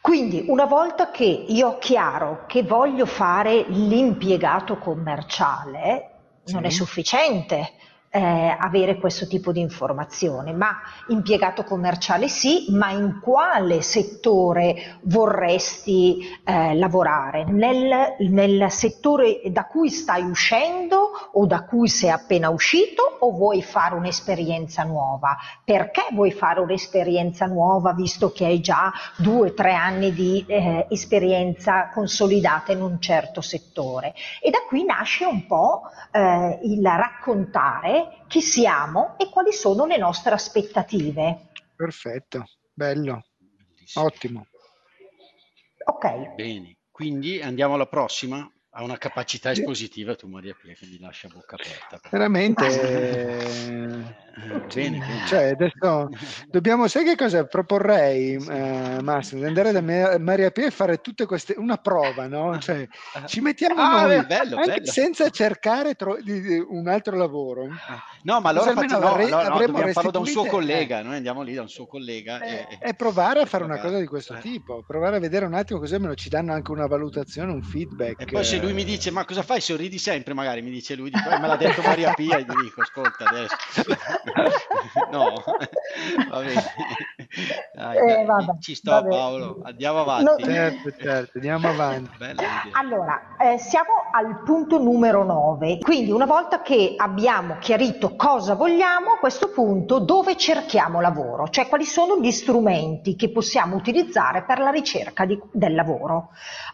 Quindi 0.00 0.44
una 0.48 0.64
volta 0.64 1.10
che 1.10 1.24
io 1.24 1.68
ho 1.68 1.78
chiaro 1.78 2.44
che 2.46 2.62
voglio 2.62 3.04
fare 3.06 3.64
l'impiegato 3.68 4.78
commerciale, 4.78 6.40
sì. 6.44 6.54
non 6.54 6.64
è 6.64 6.70
sufficiente 6.70 7.72
eh, 8.12 8.56
avere 8.58 8.96
questo 8.96 9.28
tipo 9.28 9.52
di 9.52 9.60
informazione, 9.60 10.52
ma 10.52 10.76
impiegato 11.08 11.62
commerciale 11.62 12.26
sì, 12.28 12.66
ma 12.70 12.90
in 12.90 13.20
quale 13.22 13.82
settore 13.82 14.98
vorresti 15.02 16.18
eh, 16.44 16.74
lavorare? 16.74 17.44
Nel, 17.44 18.16
nel, 18.28 18.70
settore 18.70 19.40
da 19.50 19.64
cui 19.66 19.90
stai 19.90 20.24
uscendo 20.24 21.10
o 21.32 21.46
da 21.46 21.62
cui 21.64 21.88
sei 21.88 22.10
appena 22.10 22.48
uscito 22.50 23.18
o 23.20 23.30
vuoi 23.30 23.62
fare 23.62 23.94
un'esperienza 23.94 24.82
nuova? 24.82 25.36
Perché 25.64 26.08
vuoi 26.10 26.32
fare 26.32 26.58
un'esperienza 26.58 27.46
nuova 27.46 27.92
visto 27.92 28.32
che 28.32 28.44
hai 28.44 28.60
già 28.60 28.92
due 29.18 29.50
o 29.50 29.54
tre 29.54 29.74
anni 29.74 30.12
di 30.12 30.44
eh, 30.48 30.86
esperienza 30.90 31.90
consolidata 31.90 32.72
in 32.72 32.82
un 32.82 33.00
certo 33.00 33.40
settore? 33.40 34.14
E 34.42 34.50
da 34.50 34.58
qui 34.66 34.84
nasce 34.84 35.24
un 35.24 35.46
po' 35.46 35.82
eh, 36.10 36.58
il 36.62 36.82
raccontare 36.82 37.99
chi 38.28 38.40
siamo 38.40 39.16
e 39.18 39.28
quali 39.28 39.52
sono 39.52 39.86
le 39.86 39.96
nostre 39.96 40.34
aspettative. 40.34 41.48
Perfetto, 41.74 42.44
bello, 42.72 43.22
Bellissimo. 43.38 44.04
ottimo. 44.04 44.46
Ok. 45.86 46.34
Bene, 46.34 46.76
quindi 46.90 47.40
andiamo 47.40 47.74
alla 47.74 47.86
prossima 47.86 48.50
ha 48.72 48.84
una 48.84 48.98
capacità 48.98 49.50
espositiva 49.50 50.14
tu 50.14 50.28
Maria 50.28 50.54
Pia 50.60 50.74
che 50.74 50.86
mi 50.86 50.98
lascia 51.00 51.26
bocca 51.26 51.56
aperta. 51.56 52.00
Veramente. 52.08 52.66
Eh, 52.66 53.78
bene, 54.72 54.98
bene. 54.98 55.26
Cioè, 55.26 55.44
adesso 55.48 56.08
dobbiamo, 56.46 56.86
sai 56.86 57.04
che 57.04 57.16
cosa 57.16 57.44
proporrei, 57.46 58.34
eh, 58.48 58.98
Massimo? 59.02 59.40
Di 59.40 59.46
andare 59.48 59.72
da 59.72 59.80
Maria 60.18 60.52
Pia 60.52 60.66
e 60.66 60.70
fare 60.70 61.00
tutte 61.00 61.26
queste, 61.26 61.54
una 61.56 61.78
prova, 61.78 62.28
no? 62.28 62.56
Cioè, 62.60 62.86
ci 63.26 63.40
mettiamo 63.40 63.82
ah, 63.82 64.06
noi, 64.06 64.24
bello, 64.24 64.56
anche 64.56 64.68
bello. 64.68 64.86
senza 64.92 65.28
cercare 65.30 65.94
tro- 65.94 66.22
di, 66.22 66.40
di 66.40 66.64
un 66.68 66.86
altro 66.86 67.16
lavoro. 67.16 67.64
Ah, 67.64 68.04
no, 68.22 68.40
ma 68.40 68.50
allora 68.50 68.72
facciamo, 68.72 69.16
no, 69.16 69.16
no, 69.16 69.48
no, 69.48 69.66
dobbiamo 69.66 69.92
farlo 69.92 70.12
da 70.12 70.20
un 70.20 70.26
suo 70.26 70.44
collega, 70.44 71.02
noi 71.02 71.16
andiamo 71.16 71.42
lì 71.42 71.54
da 71.54 71.62
un 71.62 71.68
suo 71.68 71.86
collega. 71.86 72.40
Eh, 72.40 72.66
e, 72.70 72.78
e, 72.80 72.94
provare 72.94 73.40
a 73.40 73.46
fare 73.46 73.64
una 73.64 73.80
cosa 73.80 73.98
di 73.98 74.06
questo 74.06 74.36
eh. 74.36 74.38
tipo, 74.38 74.84
provare 74.86 75.16
a 75.16 75.18
vedere 75.18 75.44
un 75.44 75.54
attimo 75.54 75.80
così 75.80 75.94
almeno 75.94 76.14
ci 76.14 76.28
danno 76.28 76.52
anche 76.52 76.70
una 76.70 76.86
valutazione, 76.86 77.50
un 77.50 77.62
feedback. 77.62 78.20
E 78.20 78.26
poi 78.26 78.44
se 78.44 78.59
lui 78.60 78.72
mi 78.72 78.84
dice 78.84 79.10
ma 79.10 79.24
cosa 79.24 79.42
fai? 79.42 79.60
Sorridi 79.60 79.98
sempre 79.98 80.34
magari 80.34 80.62
mi 80.62 80.70
dice 80.70 80.94
lui 80.94 81.10
dico, 81.10 81.28
eh, 81.28 81.38
me 81.38 81.46
l'ha 81.46 81.56
detto 81.56 81.82
Maria 81.82 82.12
Pia 82.14 82.38
e 82.38 82.42
gli 82.42 82.62
dico 82.62 82.80
ascolta 82.82 83.24
adesso 83.24 83.56
no 85.10 85.42
va 86.30 86.40
bene. 86.40 86.62
Dai, 87.74 87.96
eh, 87.96 88.24
vabbè, 88.24 88.58
ci 88.60 88.74
sto 88.74 88.90
vabbè. 88.90 89.08
Paolo 89.08 89.60
andiamo 89.62 90.00
avanti. 90.00 90.24
No, 90.24 90.36
certo 90.38 90.90
certo 91.00 91.32
andiamo 91.34 91.68
avanti. 91.70 92.10
Allora 92.72 93.36
eh, 93.38 93.58
siamo 93.58 93.90
al 94.12 94.42
punto 94.44 94.78
numero 94.78 95.24
9 95.24 95.78
quindi 95.78 96.10
una 96.10 96.26
volta 96.26 96.62
che 96.62 96.94
abbiamo 96.96 97.56
chiarito 97.58 98.16
cosa 98.16 98.54
vogliamo 98.54 99.12
a 99.12 99.18
questo 99.18 99.50
punto 99.50 99.98
dove 99.98 100.36
cerchiamo 100.36 101.00
lavoro? 101.00 101.48
Cioè 101.48 101.68
quali 101.68 101.84
sono 101.84 102.18
gli 102.18 102.30
strumenti 102.30 103.16
che 103.16 103.30
possiamo 103.30 103.76
utilizzare 103.76 104.44
per 104.44 104.58
la 104.58 104.70
ricerca 104.70 105.24
di, 105.24 105.38
del 105.52 105.74
lavoro? 105.74 106.30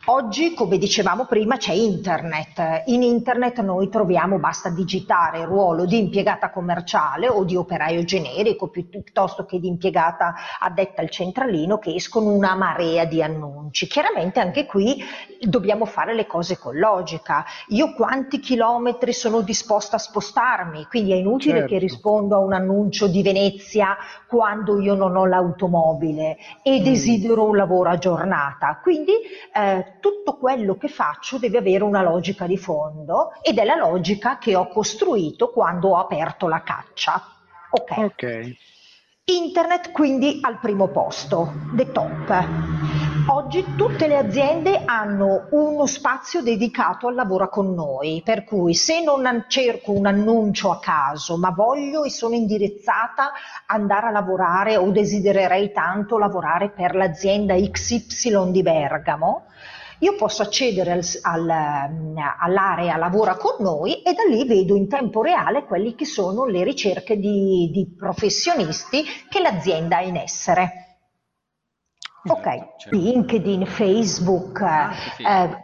Oggi 0.07 0.55
come 0.55 0.79
dicevamo 0.79 1.27
prima 1.27 1.57
c'è 1.57 1.73
internet. 1.77 2.85
In 2.87 3.03
internet 3.03 3.61
noi 3.61 3.89
troviamo, 3.89 4.39
basta 4.39 4.71
digitare 4.71 5.41
il 5.41 5.47
ruolo 5.47 5.85
di 5.85 5.99
impiegata 5.99 6.51
commerciale 6.51 7.29
o 7.29 7.45
di 7.45 7.55
operaio 7.55 8.03
generico 8.05 8.69
piuttosto 8.69 9.45
che 9.45 9.61
di 9.61 9.69
impiegata 9.69 10.35
addetta 10.59 11.03
al 11.03 11.11
centralino 11.11 11.79
che 11.79 11.95
escono 11.95 12.33
una 12.33 12.55
marea 12.55 13.05
di 13.05 13.23
annunci. 13.23 13.87
Chiaramente 13.87 14.41
anche 14.41 14.65
qui 14.65 15.05
dobbiamo 15.41 15.85
fare 15.85 16.15
le 16.15 16.27
cose 16.27 16.59
con 16.59 16.77
logica. 16.77 17.45
Io 17.69 17.93
quanti 17.93 18.41
chilometri 18.41 19.13
sono 19.13 19.43
disposta 19.43 19.97
a 19.97 20.01
spostarmi? 20.01 20.87
Quindi 20.87 21.13
è 21.13 21.17
inutile 21.17 21.59
certo. 21.59 21.69
che 21.69 21.79
rispondo 21.79 22.37
a 22.37 22.39
un 22.39 22.55
annuncio 22.55 23.07
di 23.07 23.23
Venezia 23.23 23.97
quando 24.27 24.81
io 24.81 24.95
non 24.95 25.15
ho 25.17 25.27
l'automobile 25.27 26.39
e 26.63 26.81
mm. 26.81 26.83
desidero 26.83 27.45
un 27.45 27.57
lavoro 27.57 27.91
a 27.91 27.99
giornata. 27.99 28.81
Quindi 28.83 29.13
eh, 29.53 29.99
tutto 30.01 30.39
quello 30.39 30.77
che 30.77 30.89
faccio 30.89 31.39
deve 31.39 31.59
avere 31.59 31.66
una 31.83 32.03
logica 32.03 32.47
di 32.47 32.57
fondo 32.57 33.33
ed 33.43 33.59
è 33.59 33.65
la 33.65 33.77
logica 33.77 34.39
che 34.39 34.55
ho 34.55 34.69
costruito 34.69 35.51
quando 35.51 35.91
ho 35.91 35.97
aperto 35.99 36.49
la 36.49 36.63
caccia. 36.63 37.23
Ok. 37.71 37.97
okay. 37.97 38.57
Internet 39.29 39.91
quindi 39.91 40.39
al 40.41 40.61
primo 40.61 40.87
posto, 40.87 41.53
the 41.75 41.91
top. 41.91 42.47
Oggi 43.29 43.75
tutte 43.77 44.07
le 44.07 44.19
aziende 44.19 44.83
hanno 44.85 45.49
uno 45.51 45.85
spazio 45.87 46.43
dedicato 46.43 47.09
al 47.09 47.17
lavoro 47.17 47.49
con 47.49 47.75
noi, 47.75 48.23
per 48.25 48.45
cui 48.45 48.73
se 48.73 49.03
non 49.03 49.47
cerco 49.49 49.91
un 49.91 50.07
annuncio 50.07 50.71
a 50.71 50.79
caso, 50.79 51.37
ma 51.37 51.51
voglio 51.51 52.05
e 52.05 52.11
sono 52.11 52.37
indirizzata 52.37 53.33
ad 53.67 53.81
andare 53.81 54.07
a 54.07 54.11
lavorare 54.13 54.77
o 54.77 54.89
desidererei 54.91 55.73
tanto 55.73 56.19
lavorare 56.19 56.71
per 56.71 56.95
l'azienda 56.95 57.57
XY 57.57 58.53
di 58.53 58.63
Bergamo, 58.63 59.47
io 60.01 60.15
posso 60.17 60.43
accedere 60.43 60.93
al, 60.93 61.05
al, 61.23 61.51
all'area 62.39 62.97
lavora 62.97 63.37
con 63.37 63.57
noi 63.61 64.03
e 64.03 64.13
da 64.13 64.25
lì 64.29 64.47
vedo 64.47 64.77
in 64.77 64.89
tempo 64.89 65.23
reale 65.23 65.65
quelle 65.65 65.95
che 65.95 66.05
sono 66.05 66.45
le 66.45 66.65
ricerche 66.65 67.19
di, 67.19 67.71
di 67.73 67.95
professionisti 67.97 69.05
che 69.29 69.41
l'azienda 69.41 69.99
ha 69.99 70.03
in 70.03 70.17
essere. 70.17 70.83
Ok, 72.29 72.79
certo. 72.79 72.97
LinkedIn, 72.97 73.67
Facebook, 73.67 74.61
ah, 74.61 74.93
eh, 75.19 75.63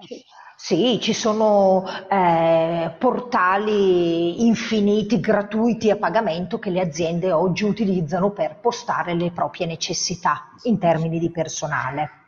sì, 0.57 1.01
ci 1.01 1.12
sono 1.12 1.85
eh, 2.09 2.95
portali 2.97 4.47
infiniti, 4.47 5.18
gratuiti 5.18 5.90
a 5.90 5.97
pagamento 5.97 6.61
che 6.61 6.71
le 6.71 6.81
aziende 6.81 7.33
oggi 7.33 7.64
utilizzano 7.64 8.31
per 8.31 8.61
postare 8.61 9.14
le 9.14 9.33
proprie 9.33 9.66
necessità 9.66 10.53
in 10.62 10.79
termini 10.79 11.18
di 11.18 11.33
personale. 11.33 12.22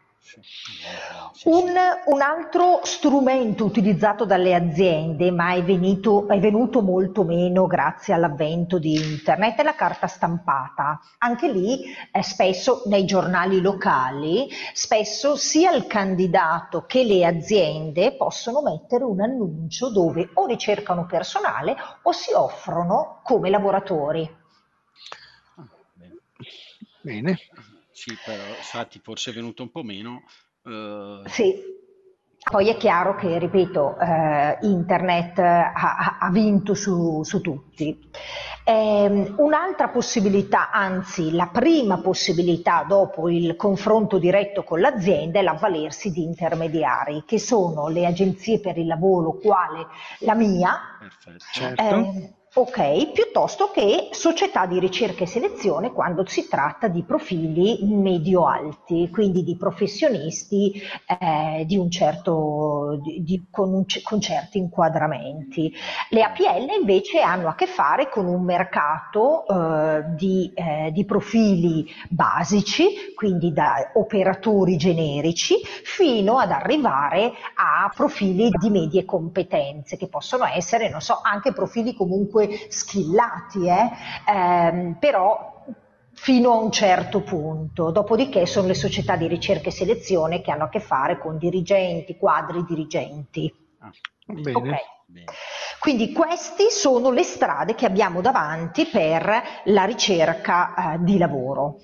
Un, 1.45 1.75
un, 2.07 2.21
altro 2.23 2.81
strumento 2.83 3.65
utilizzato 3.67 4.25
dalle 4.25 4.55
aziende, 4.55 5.31
ma 5.31 5.53
è 5.53 5.63
venuto, 5.63 6.27
è 6.29 6.41
venuto, 6.41 6.81
molto 6.81 7.25
meno 7.25 7.67
grazie 7.67 8.15
all'avvento 8.15 8.79
di 8.79 8.95
internet, 8.95 9.59
è 9.59 9.63
la 9.63 9.75
carta 9.75 10.07
stampata. 10.07 10.99
Anche 11.19 11.53
lì, 11.53 11.85
eh, 12.11 12.23
spesso 12.23 12.83
nei 12.87 13.05
giornali 13.05 13.61
locali, 13.61 14.49
spesso 14.73 15.37
sia 15.37 15.73
il 15.73 15.87
candidato 15.87 16.87
che 16.87 17.05
le 17.05 17.27
aziende 17.27 18.17
possono 18.17 18.63
mettere 18.63 19.05
un 19.05 19.21
annuncio 19.21 19.91
dove 19.91 20.31
o 20.35 20.47
ricercano 20.47 21.05
personale 21.05 21.77
o 22.03 22.13
si 22.13 22.33
offrono 22.33 23.21
come 23.23 23.51
lavoratori. 23.51 24.43
Bene. 27.03 27.37
Sì, 27.95 28.13
però 28.25 28.45
infatti 28.49 29.01
forse 29.03 29.31
è 29.31 29.35
venuto 29.35 29.63
un 29.63 29.71
po' 29.71 29.83
meno 29.83 30.25
Uh... 30.65 31.27
Sì, 31.29 31.55
poi 32.51 32.69
è 32.69 32.77
chiaro 32.77 33.15
che, 33.17 33.39
ripeto, 33.39 33.99
eh, 33.99 34.59
internet 34.63 35.39
ha, 35.39 36.19
ha 36.21 36.31
vinto 36.31 36.75
su, 36.75 37.23
su, 37.23 37.41
tutti. 37.41 38.11
Eh, 38.65 39.35
un'altra 39.37 39.89
possibilità, 39.89 40.71
anzi 40.71 41.33
la 41.33 41.49
prima 41.53 41.99
possibilità 41.99 42.85
dopo 42.89 43.29
il 43.29 43.57
confronto 43.57 44.19
diretto 44.19 44.63
con 44.63 44.81
l'azienda 44.81 45.39
è 45.39 45.43
l'avvalersi 45.43 46.11
di 46.11 46.23
intermediari, 46.23 47.25
che 47.27 47.39
sono 47.39 47.89
le 47.89 48.07
agenzie 48.07 48.61
per 48.61 48.79
il 48.79 48.87
lavoro 48.87 49.35
quale 49.35 49.87
la 50.21 50.35
mia. 50.35 50.81
Perfetto. 50.99 51.45
Certo. 51.53 51.83
Eh, 51.83 52.35
Ok, 52.57 53.11
piuttosto 53.11 53.73
che 53.73 54.11
società 54.13 54.67
di 54.67 54.79
ricerca 54.79 55.25
e 55.25 55.27
selezione 55.27 55.91
quando 55.91 56.25
si 56.25 56.47
tratta 56.47 56.87
di 56.87 57.03
profili 57.03 57.81
medio-alti, 57.83 59.11
quindi 59.11 59.43
di 59.43 59.57
professionisti 59.57 60.81
eh, 61.19 61.65
di 61.67 61.77
un 61.77 61.91
certo, 61.91 63.01
di, 63.03 63.25
di, 63.25 63.47
con, 63.51 63.75
un, 63.75 63.85
con, 64.05 64.21
certi 64.21 64.59
inquadramenti. 64.59 65.75
Le 66.11 66.23
APL 66.23 66.79
invece 66.79 67.23
hanno 67.23 67.49
a 67.49 67.57
che 67.57 67.67
fare 67.67 68.09
con 68.09 68.27
un 68.27 68.45
mercato 68.45 69.49
eh, 69.49 70.05
di, 70.15 70.53
eh, 70.55 70.93
di 70.93 71.05
profili 71.05 71.85
basici, 72.09 73.15
quindi 73.17 73.53
da 73.53 73.91
operatori 73.95 74.77
generici, 74.77 75.57
fino 75.83 76.39
ad 76.39 76.53
arrivare 76.53 77.33
a 77.57 77.91
profili 77.93 78.49
di 78.51 78.71
medie 78.71 79.05
competenze, 79.05 79.97
che 79.97 80.07
possono 80.07 80.45
essere, 80.45 80.89
non 80.89 81.01
so, 81.01 81.19
anche 81.21 81.53
profili 81.53 81.95
comunque 81.95 82.44
comunque 82.45 82.67
skillati, 82.69 83.69
eh? 83.69 83.91
ehm, 84.27 84.97
però 84.99 85.53
fino 86.13 86.53
a 86.53 86.57
un 86.57 86.71
certo 86.71 87.23
punto, 87.23 87.91
dopodiché 87.91 88.47
sono 88.47 88.69
le 88.69 88.75
società 88.75 89.17
di 89.17 89.27
ricerca 89.27 89.69
e 89.69 89.73
selezione 89.73 90.41
che 90.41 90.51
hanno 90.51 90.65
a 90.65 90.69
che 90.69 90.81
fare 90.81 91.19
con 91.19 91.39
dirigenti, 91.39 92.17
quadri 92.17 92.65
dirigenti. 92.65 93.53
Ah, 93.81 93.91
bene. 94.27 94.57
Okay. 94.57 95.25
Quindi 95.79 96.13
queste 96.13 96.71
sono 96.71 97.11
le 97.11 97.25
strade 97.25 97.75
che 97.75 97.85
abbiamo 97.85 98.23
davanti 98.23 98.87
per 98.87 99.43
la 99.65 99.85
ricerca 99.85 100.95
eh, 100.95 100.99
di 101.01 101.19
lavoro. 101.19 101.81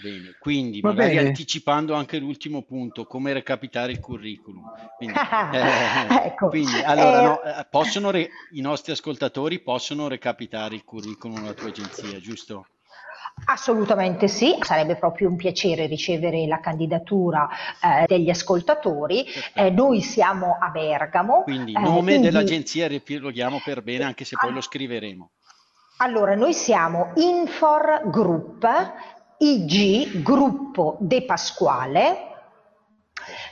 Bene, 0.00 0.34
quindi 0.38 0.80
Va 0.80 0.92
magari 0.92 1.16
bene. 1.16 1.28
anticipando 1.28 1.94
anche 1.94 2.18
l'ultimo 2.18 2.62
punto, 2.62 3.04
come 3.04 3.32
recapitare 3.32 3.92
il 3.92 4.00
curriculum. 4.00 4.62
Quindi, 4.96 5.16
eh, 5.52 6.26
ecco. 6.26 6.48
quindi 6.48 6.80
allora, 6.82 7.18
eh, 7.18 7.22
no, 7.22 7.42
eh, 7.42 7.66
possono 7.68 8.10
re- 8.10 8.30
i 8.52 8.60
nostri 8.60 8.92
ascoltatori 8.92 9.60
possono 9.60 10.08
recapitare 10.08 10.74
il 10.74 10.84
curriculum 10.84 11.40
della 11.40 11.52
tua 11.52 11.68
agenzia, 11.68 12.18
giusto? 12.18 12.66
Assolutamente 13.44 14.28
sì, 14.28 14.56
sarebbe 14.60 14.96
proprio 14.96 15.28
un 15.28 15.36
piacere 15.36 15.86
ricevere 15.86 16.46
la 16.46 16.60
candidatura 16.60 17.48
eh, 17.82 18.04
degli 18.06 18.28
ascoltatori. 18.28 19.24
Eh, 19.54 19.70
noi 19.70 20.02
siamo 20.02 20.58
a 20.60 20.68
Bergamo. 20.68 21.42
Quindi 21.42 21.72
eh, 21.72 21.80
nome 21.80 22.12
quindi... 22.12 22.26
dell'agenzia 22.26 22.86
riepiloghiamo 22.88 23.60
per 23.64 23.82
bene, 23.82 24.04
anche 24.04 24.24
se 24.24 24.36
poi 24.38 24.52
lo 24.52 24.60
scriveremo. 24.60 25.30
Allora, 26.02 26.34
noi 26.34 26.54
siamo 26.54 27.12
Infor 27.16 28.02
Group, 28.06 28.66
IG 29.42 30.20
Gruppo 30.20 30.98
De 31.00 31.24
Pasquale. 31.24 32.28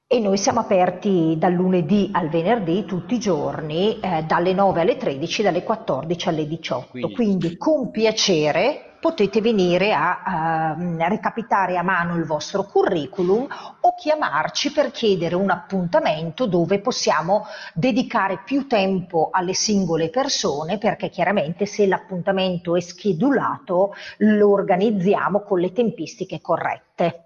E 0.07 0.21
noi 0.21 0.37
siamo 0.37 0.61
aperti 0.61 1.35
dal 1.39 1.55
lunedì 1.55 2.11
al 2.13 2.29
venerdì 2.29 2.85
tutti 2.85 3.15
i 3.15 3.19
giorni, 3.19 3.99
eh, 3.99 4.23
dalle 4.25 4.53
9 4.53 4.83
alle 4.83 4.97
13, 4.97 5.43
dalle 5.43 5.63
14 5.63 6.29
alle 6.29 6.47
18. 6.47 6.89
Quindi, 6.91 7.15
Quindi 7.15 7.57
con 7.57 7.91
piacere 7.91 8.95
potete 9.01 9.43
venire 9.43 9.93
a 9.93 10.77
uh, 10.79 10.97
recapitare 10.97 11.77
a 11.77 11.83
mano 11.83 12.17
il 12.17 12.25
vostro 12.25 12.65
curriculum 12.65 13.47
o 13.81 13.95
chiamarci 13.95 14.73
per 14.73 14.93
chiedere 14.93 15.35
un 15.35 15.51
appuntamento 15.51 16.47
dove 16.47 16.81
possiamo 16.81 17.45
dedicare 17.75 18.41
più 18.47 18.67
tempo 18.67 19.29
alle 19.31 19.53
singole 19.53 20.09
persone 20.09 20.79
perché 20.79 21.11
chiaramente 21.11 21.67
se 21.67 21.87
l'appuntamento 21.87 22.77
è 22.77 22.81
schedulato 22.81 23.95
lo 24.19 24.51
organizziamo 24.51 25.43
con 25.43 25.61
le 25.61 25.73
tempistiche 25.73 26.41
corrette. 26.41 27.25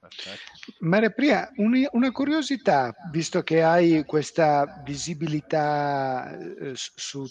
Perfetto. 0.00 0.49
Maria 0.80 1.10
Pria, 1.10 1.50
un, 1.56 1.86
una 1.92 2.10
curiosità, 2.10 2.94
visto 3.10 3.42
che 3.42 3.62
hai 3.62 4.04
questa 4.04 4.80
visibilità 4.84 6.36
eh, 6.38 6.72
su, 6.74 7.24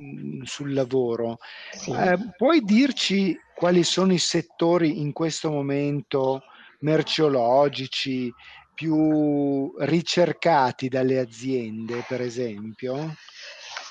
mm, 0.00 0.42
sul 0.42 0.72
lavoro, 0.72 1.38
sì. 1.72 1.90
eh, 1.90 2.18
puoi 2.36 2.60
dirci 2.62 3.36
quali 3.54 3.84
sono 3.84 4.12
i 4.12 4.18
settori 4.18 5.00
in 5.00 5.12
questo 5.12 5.50
momento 5.50 6.42
merceologici 6.80 8.32
più 8.74 9.72
ricercati 9.78 10.88
dalle 10.88 11.18
aziende, 11.18 12.04
per 12.08 12.20
esempio? 12.20 13.14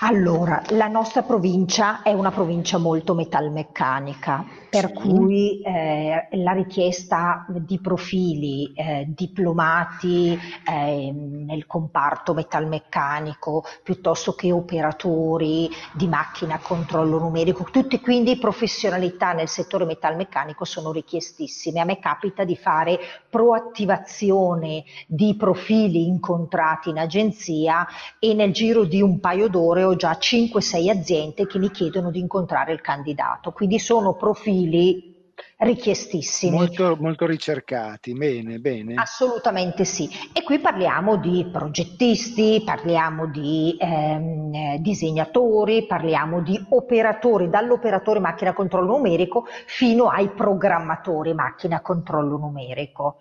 Allora, 0.06 0.62
la 0.72 0.88
nostra 0.88 1.22
provincia 1.22 2.02
è 2.02 2.12
una 2.12 2.30
provincia 2.30 2.78
molto 2.78 3.14
metalmeccanica, 3.14 4.46
per 4.70 4.88
sì. 4.88 4.94
cui 4.96 5.62
eh, 5.62 6.28
la 6.32 6.52
richiesta 6.52 7.46
di 7.48 7.80
profili 7.80 8.74
eh, 8.74 9.06
diplomati 9.08 10.38
eh, 10.68 11.12
nel 11.14 11.66
comparto 11.68 12.34
metalmeccanico 12.34 13.64
piuttosto 13.82 14.34
che 14.34 14.52
operatori 14.52 15.70
di 15.94 16.08
macchina 16.08 16.56
a 16.56 16.60
controllo 16.60 17.20
numerico, 17.20 17.64
tutte 17.72 18.02
quindi 18.02 18.38
professionalità 18.38 19.32
nel 19.32 19.48
settore 19.48 19.86
metalmeccanico 19.86 20.66
sono 20.66 20.92
richiestissime. 20.92 21.80
A 21.80 21.86
me 21.86 22.00
capita 22.00 22.44
di 22.44 22.58
fare 22.58 23.00
proattivazione 23.30 24.84
di 25.08 25.34
profili 25.38 26.08
incontrati 26.08 26.90
in 26.90 26.98
agenzia 26.98 27.88
e 28.20 28.34
nel 28.34 28.52
giro 28.52 28.84
di 28.84 29.02
un 29.02 29.22
paio 29.22 29.48
d'ore 29.48 29.84
ho 29.84 29.93
già 29.96 30.12
5-6 30.20 30.90
aziende 30.90 31.48
che 31.48 31.60
mi 31.60 31.72
chiedono 31.72 32.12
di 32.12 32.20
incontrare 32.20 32.74
il 32.74 32.82
candidato, 32.82 33.52
quindi 33.52 33.80
sono 33.80 34.16
profili 34.16 35.12
richiestissimi. 35.58 36.56
Molto, 36.56 36.98
molto 37.00 37.26
ricercati, 37.26 38.14
bene, 38.14 38.60
bene. 38.60 38.96
Assolutamente 38.96 39.86
sì. 39.86 40.10
E 40.34 40.44
qui 40.44 40.60
parliamo 40.60 41.18
di 41.18 41.48
progettisti, 41.52 42.62
parliamo 42.66 43.28
di 43.28 43.76
ehm, 43.80 44.78
disegnatori, 44.78 45.86
parliamo 45.86 46.42
di 46.42 46.60
operatori, 46.70 47.50
dall'operatore 47.50 48.20
macchina 48.20 48.52
a 48.52 48.54
controllo 48.54 48.98
numerico 48.98 49.46
fino 49.66 50.10
ai 50.10 50.30
programmatori 50.30 51.34
macchina 51.34 51.78
a 51.78 51.82
controllo 51.82 52.38
numerico. 52.38 53.18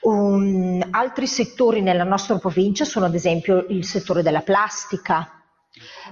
Um, 0.00 0.80
altri 0.90 1.26
settori 1.26 1.82
nella 1.82 2.04
nostra 2.04 2.38
provincia 2.38 2.84
sono 2.84 3.06
ad 3.06 3.14
esempio 3.14 3.66
il 3.68 3.84
settore 3.84 4.22
della 4.22 4.42
plastica, 4.42 5.37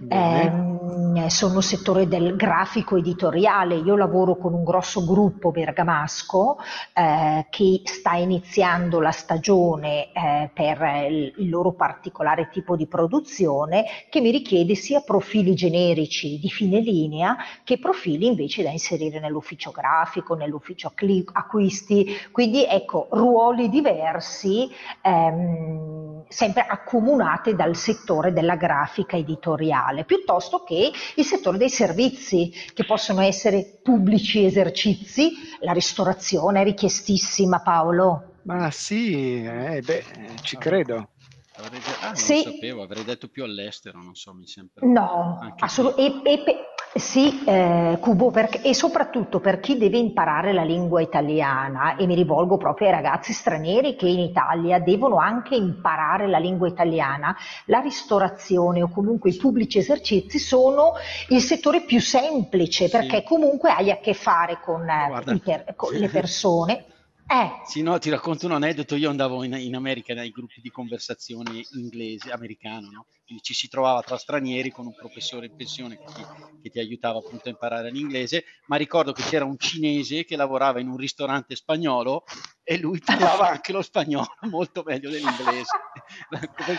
eh, 0.08 1.30
sono 1.30 1.60
settore 1.60 2.06
del 2.06 2.36
grafico 2.36 2.96
editoriale, 2.96 3.76
io 3.76 3.96
lavoro 3.96 4.36
con 4.36 4.54
un 4.54 4.64
grosso 4.64 5.04
gruppo 5.04 5.50
bergamasco 5.50 6.58
eh, 6.92 7.46
che 7.50 7.82
sta 7.84 8.14
iniziando 8.14 9.00
la 9.00 9.10
stagione 9.10 10.12
eh, 10.12 10.50
per 10.52 10.80
il, 11.08 11.48
loro 11.48 11.72
particolare 11.72 12.48
tipo 12.50 12.76
di 12.76 12.86
produzione 12.86 13.84
che 14.08 14.20
mi 14.20 14.30
richiede 14.30 14.74
sia 14.74 15.00
profili 15.00 15.54
generici 15.54 16.38
di 16.38 16.48
fine 16.48 16.80
linea 16.80 17.36
che 17.64 17.78
profili 17.78 18.26
invece 18.26 18.62
da 18.62 18.70
inserire 18.70 19.20
nell'ufficio 19.20 19.70
grafico, 19.70 20.34
nell'ufficio 20.34 20.92
acquisti, 21.32 22.16
quindi 22.30 22.66
ecco 22.66 23.08
ruoli 23.10 23.68
diversi 23.68 24.68
ehm, 25.02 26.15
sempre 26.28 26.66
accomunati 26.66 27.54
dal 27.54 27.76
settore 27.76 28.32
della 28.32 28.56
grafica 28.56 29.16
editoriale 29.16 30.04
piuttosto 30.04 30.62
che 30.64 30.90
il 31.14 31.24
settore 31.24 31.58
dei 31.58 31.70
servizi, 31.70 32.52
che 32.74 32.84
possono 32.84 33.20
essere 33.20 33.80
pubblici 33.82 34.44
esercizi. 34.44 35.32
La 35.60 35.72
ristorazione 35.72 36.60
è 36.60 36.64
richiestissima, 36.64 37.60
Paolo. 37.60 38.34
Ma 38.42 38.70
sì, 38.70 39.42
eh, 39.44 39.82
beh, 39.84 40.04
ci 40.42 40.56
credo. 40.56 41.08
ah, 41.56 42.06
non 42.06 42.16
sì. 42.16 42.42
sapevo, 42.42 42.82
avrei 42.82 43.04
detto 43.04 43.28
più 43.28 43.42
all'estero, 43.42 44.00
non 44.00 44.14
so, 44.14 44.32
mi 44.34 44.46
sembra. 44.46 44.86
No, 44.86 45.54
assolutamente. 45.58 46.74
Sì, 46.98 47.42
eh, 47.44 47.98
Cubo, 48.00 48.30
perché, 48.30 48.62
e 48.62 48.74
soprattutto 48.74 49.38
per 49.38 49.60
chi 49.60 49.76
deve 49.76 49.98
imparare 49.98 50.54
la 50.54 50.62
lingua 50.62 51.02
italiana, 51.02 51.96
e 51.96 52.06
mi 52.06 52.14
rivolgo 52.14 52.56
proprio 52.56 52.88
ai 52.88 52.94
ragazzi 52.94 53.34
stranieri 53.34 53.96
che 53.96 54.08
in 54.08 54.20
Italia 54.20 54.78
devono 54.78 55.18
anche 55.18 55.56
imparare 55.56 56.26
la 56.26 56.38
lingua 56.38 56.68
italiana, 56.68 57.36
la 57.66 57.80
ristorazione 57.80 58.82
o 58.82 58.88
comunque 58.88 59.30
i 59.30 59.36
pubblici 59.36 59.78
esercizi 59.78 60.38
sono 60.38 60.94
il 61.28 61.42
settore 61.42 61.82
più 61.82 62.00
semplice 62.00 62.88
perché 62.88 63.18
sì. 63.18 63.24
comunque 63.24 63.70
hai 63.70 63.90
a 63.90 63.98
che 63.98 64.14
fare 64.14 64.58
con, 64.62 64.88
eh, 64.88 65.40
per, 65.44 65.74
con 65.76 65.92
le 65.92 66.08
persone. 66.08 66.84
Eh. 67.28 67.60
Sì, 67.64 67.82
no, 67.82 67.98
ti 67.98 68.08
racconto 68.08 68.46
un 68.46 68.52
aneddoto. 68.52 68.94
Io 68.94 69.10
andavo 69.10 69.42
in, 69.42 69.54
in 69.54 69.74
America 69.74 70.14
nei 70.14 70.30
gruppi 70.30 70.60
di 70.60 70.70
conversazione 70.70 71.64
inglese, 71.72 72.30
americano, 72.30 72.88
no? 72.90 73.06
Quindi 73.24 73.42
ci 73.42 73.54
si 73.54 73.68
trovava 73.68 74.00
tra 74.02 74.16
stranieri 74.16 74.70
con 74.70 74.86
un 74.86 74.94
professore 74.94 75.46
in 75.46 75.56
pensione 75.56 75.98
che 75.98 76.04
ti, 76.14 76.24
che 76.62 76.70
ti, 76.70 76.78
aiutava 76.78 77.18
appunto 77.18 77.48
a 77.48 77.50
imparare 77.50 77.90
l'inglese, 77.90 78.44
ma 78.66 78.76
ricordo 78.76 79.10
che 79.10 79.22
c'era 79.22 79.44
un 79.44 79.58
cinese 79.58 80.24
che 80.24 80.36
lavorava 80.36 80.78
in 80.78 80.88
un 80.88 80.96
ristorante 80.96 81.56
spagnolo 81.56 82.22
e 82.62 82.78
lui 82.78 83.00
parlava 83.04 83.48
anche 83.50 83.72
lo 83.72 83.82
spagnolo 83.82 84.28
molto 84.48 84.84
meglio 84.84 85.10
dell'inglese. 85.10 85.70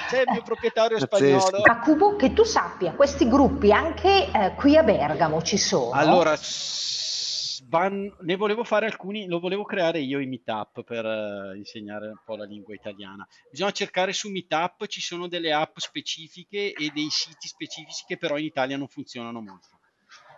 C'è 0.08 0.22
il 0.22 0.32
mio 0.32 0.44
proprietario 0.44 0.98
spagnolo. 0.98 1.64
A 1.64 1.80
Cubo, 1.80 2.16
che 2.16 2.32
tu 2.32 2.44
sappia, 2.44 2.94
questi 2.94 3.28
gruppi 3.28 3.74
anche 3.74 4.32
eh, 4.32 4.54
qui 4.56 4.78
a 4.78 4.84
Bergamo 4.84 5.42
ci 5.42 5.58
sono? 5.58 5.92
Allora, 5.92 6.38
Van, 7.70 8.16
ne 8.22 8.36
volevo 8.38 8.64
fare 8.64 8.86
alcuni, 8.86 9.28
lo 9.28 9.40
volevo 9.40 9.64
creare 9.64 10.00
io 10.00 10.20
in 10.20 10.30
Meetup 10.30 10.84
per 10.84 11.04
uh, 11.04 11.56
insegnare 11.56 12.08
un 12.08 12.22
po' 12.24 12.38
la 12.38 12.46
lingua 12.46 12.74
italiana. 12.74 13.28
Bisogna 13.52 13.72
cercare 13.72 14.14
su 14.14 14.30
Meetup, 14.30 14.86
ci 14.86 15.02
sono 15.02 15.28
delle 15.28 15.52
app 15.52 15.78
specifiche 15.78 16.72
e 16.72 16.92
dei 16.94 17.10
siti 17.10 17.48
specifici 17.48 18.06
che 18.08 18.18
però 18.18 18.38
in 18.38 18.46
Italia 18.46 18.78
non 18.78 18.88
funzionano 18.88 19.42
molto. 19.42 19.77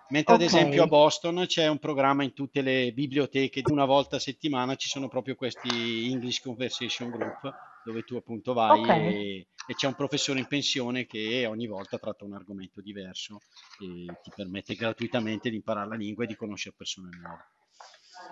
Mentre 0.10 0.34
okay. 0.34 0.48
ad 0.48 0.54
esempio 0.54 0.84
a 0.84 0.88
Boston 0.88 1.44
c'è 1.46 1.68
un 1.68 1.78
programma 1.78 2.24
in 2.24 2.34
tutte 2.34 2.62
le 2.62 2.92
biblioteche, 2.94 3.62
una 3.66 3.86
volta 3.86 4.16
a 4.16 4.20
settimana 4.20 4.76
ci 4.76 4.88
sono 4.88 5.08
proprio 5.08 5.36
questi 5.36 6.10
English 6.10 6.42
Conversation 6.42 7.12
Group 7.12 7.54
dove 7.86 8.04
tu 8.04 8.16
appunto 8.16 8.54
vai 8.54 8.80
okay. 8.80 9.14
e, 9.14 9.48
e, 9.68 9.76
c'è 9.76 9.88
un 9.88 9.94
professore 9.94 10.40
in 10.40 10.48
pensione 10.48 11.06
che 11.06 11.46
ogni 11.46 11.68
volta 11.68 11.98
tratta 11.98 12.26
un 12.26 12.34
argomento 12.34 12.82
diverso 12.82 13.42
e 13.80 14.06
ti 14.24 14.32
permette 14.36 14.74
gratuitamente 14.74 15.50
di 15.50 15.58
imparare 15.58 15.90
la 15.90 15.96
lingua 15.96 16.24
e 16.24 16.28
di 16.28 16.36
conoscere 16.36 16.76
persone 16.76 17.10
nuove. 17.22 17.59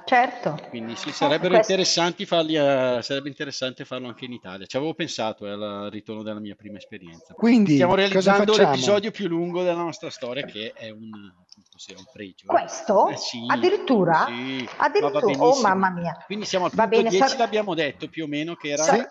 Certo. 0.06 0.58
Quindi 0.70 0.96
sì, 0.96 1.12
sarebbero 1.12 1.56
questo... 1.56 1.72
interessanti 1.74 2.26
farli 2.26 2.56
a, 2.56 3.02
sarebbe 3.02 3.28
interessante 3.28 3.84
farlo 3.84 4.08
anche 4.08 4.24
in 4.24 4.32
Italia. 4.32 4.66
Ci 4.66 4.78
avevo 4.78 4.94
pensato 4.94 5.46
eh, 5.46 5.52
al 5.52 5.90
ritorno 5.92 6.24
della 6.24 6.40
mia 6.40 6.56
prima 6.56 6.78
esperienza. 6.78 7.34
Quindi 7.34 7.74
stiamo 7.74 7.96
realizzando 7.96 8.56
l'episodio 8.56 9.12
più 9.12 9.28
lungo 9.28 9.64
della 9.64 9.82
nostra 9.82 10.10
storia 10.10 10.46
che 10.46 10.72
è 10.74 10.90
un, 10.90 11.10
è 11.10 11.94
un 11.98 12.06
pregio. 12.14 12.48
Questo? 12.48 13.10
Eh, 13.10 13.18
sì, 13.18 13.44
Addirittura? 13.48 14.26
Sì, 14.28 14.70
Addirittura? 14.78 15.46
Oh 15.46 15.60
mamma 15.60 15.90
mia. 15.90 16.24
Quindi 16.26 16.46
siamo 16.46 16.66
al 16.66 16.72
punto 16.72 16.88
bene, 16.88 17.10
10 17.10 17.28
sar... 17.28 17.38
l'abbiamo 17.38 17.74
detto 17.74 18.08
più 18.08 18.24
o 18.24 18.28
meno 18.28 18.56
che 18.56 18.70
era... 18.70 18.84
Sì 18.84 19.06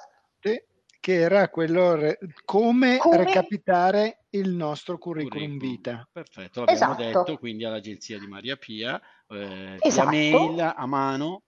che 1.07 1.21
era 1.21 1.51
quello 1.51 1.95
re- 1.95 2.19
come, 2.45 2.97
come, 2.97 3.19
recapitare 3.19 4.25
il 4.31 4.51
nostro 4.51 4.99
curriculum, 4.99 5.51
curriculum. 5.51 5.73
vita. 5.73 6.09
Perfetto, 6.11 6.64
l'abbiamo 6.64 6.95
esatto. 6.99 7.23
detto 7.23 7.38
quindi 7.38 7.64
all'agenzia 7.64 8.19
di 8.19 8.27
Maria 8.27 8.57
Pia, 8.57 9.01
eh, 9.29 9.77
esatto. 9.79 10.11
mail, 10.11 10.75
a 10.77 10.87
mano. 10.87 11.42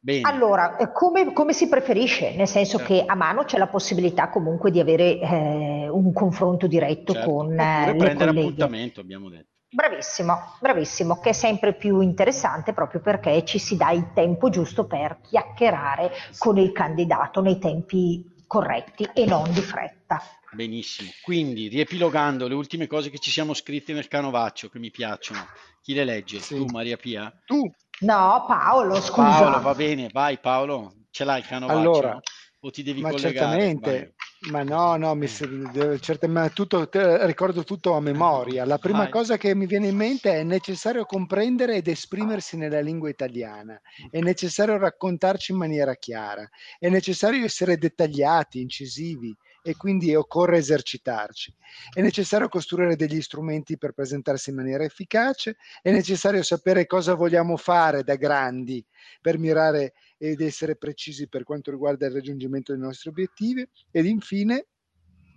Bene. 0.00 0.28
Allora, 0.28 0.76
eh, 0.78 0.90
come, 0.90 1.32
come, 1.32 1.52
si 1.52 1.68
preferisce? 1.68 2.34
Nel 2.34 2.48
senso 2.48 2.78
certo. 2.78 2.92
che 2.92 3.04
a 3.06 3.14
mano 3.14 3.44
c'è 3.44 3.56
la 3.56 3.68
possibilità 3.68 4.30
comunque 4.30 4.72
di 4.72 4.80
avere 4.80 5.20
eh, 5.20 5.88
un 5.88 6.12
confronto 6.12 6.66
diretto 6.66 7.12
certo. 7.12 7.30
con 7.30 7.52
eh, 7.52 7.86
le 7.86 7.94
prendere 7.94 8.30
colleghe. 8.30 8.40
appuntamento, 8.40 8.98
abbiamo 8.98 9.28
detto. 9.28 9.52
Bravissimo, 9.68 10.56
bravissimo, 10.60 11.20
che 11.20 11.28
è 11.28 11.32
sempre 11.32 11.74
più 11.74 12.00
interessante 12.00 12.72
proprio 12.72 13.00
perché 13.00 13.44
ci 13.44 13.60
si 13.60 13.76
dà 13.76 13.92
il 13.92 14.12
tempo 14.12 14.48
giusto 14.48 14.86
per 14.86 15.20
chiacchierare 15.20 16.10
con 16.38 16.58
il 16.58 16.72
candidato 16.72 17.40
nei 17.40 17.58
tempi 17.58 18.33
corretti 18.54 19.08
e 19.12 19.24
non 19.26 19.52
di 19.52 19.60
fretta. 19.60 20.22
Benissimo, 20.52 21.10
quindi 21.22 21.66
riepilogando 21.66 22.46
le 22.46 22.54
ultime 22.54 22.86
cose 22.86 23.10
che 23.10 23.18
ci 23.18 23.32
siamo 23.32 23.52
scritte 23.52 23.92
nel 23.92 24.06
canovaccio 24.06 24.68
che 24.68 24.78
mi 24.78 24.92
piacciono, 24.92 25.44
chi 25.82 25.92
le 25.92 26.04
legge? 26.04 26.38
Sì. 26.38 26.54
Tu 26.54 26.66
Maria 26.66 26.96
Pia? 26.96 27.36
Tu? 27.44 27.68
No, 28.00 28.44
Paolo, 28.46 29.00
scusa. 29.00 29.40
Paolo, 29.40 29.60
va 29.60 29.74
bene, 29.74 30.08
vai 30.12 30.38
Paolo, 30.38 30.92
ce 31.10 31.24
l'hai 31.24 31.40
il 31.40 31.46
canovaccio? 31.46 31.78
Allora, 31.78 32.20
o 32.60 32.70
ti 32.70 32.84
devi 32.84 33.00
ma 33.00 33.10
collegare? 33.10 33.60
Certamente, 33.60 33.90
vai. 33.90 34.13
Ma 34.50 34.62
no, 34.62 34.96
no, 34.96 35.14
mi, 35.14 35.26
certamente, 35.26 36.52
tutto, 36.52 36.88
ricordo 37.24 37.64
tutto 37.64 37.94
a 37.94 38.00
memoria. 38.00 38.64
La 38.66 38.78
prima 38.78 38.98
Vai. 38.98 39.10
cosa 39.10 39.36
che 39.36 39.54
mi 39.54 39.66
viene 39.66 39.88
in 39.88 39.96
mente 39.96 40.32
è 40.32 40.42
necessario 40.42 41.04
comprendere 41.06 41.76
ed 41.76 41.88
esprimersi 41.88 42.56
nella 42.56 42.80
lingua 42.80 43.08
italiana, 43.08 43.80
è 44.10 44.20
necessario 44.20 44.76
raccontarci 44.76 45.52
in 45.52 45.58
maniera 45.58 45.94
chiara, 45.94 46.48
è 46.78 46.88
necessario 46.88 47.44
essere 47.44 47.78
dettagliati, 47.78 48.60
incisivi 48.60 49.34
e 49.62 49.76
quindi 49.76 50.14
occorre 50.14 50.58
esercitarci. 50.58 51.54
È 51.94 52.02
necessario 52.02 52.48
costruire 52.48 52.96
degli 52.96 53.22
strumenti 53.22 53.78
per 53.78 53.92
presentarsi 53.92 54.50
in 54.50 54.56
maniera 54.56 54.84
efficace, 54.84 55.56
è 55.80 55.90
necessario 55.90 56.42
sapere 56.42 56.86
cosa 56.86 57.14
vogliamo 57.14 57.56
fare 57.56 58.02
da 58.02 58.16
grandi 58.16 58.84
per 59.22 59.38
mirare 59.38 59.94
ed 60.30 60.40
essere 60.40 60.76
precisi 60.76 61.28
per 61.28 61.44
quanto 61.44 61.70
riguarda 61.70 62.06
il 62.06 62.12
raggiungimento 62.12 62.72
dei 62.72 62.80
nostri 62.80 63.10
obiettivi 63.10 63.68
ed 63.90 64.06
infine 64.06 64.68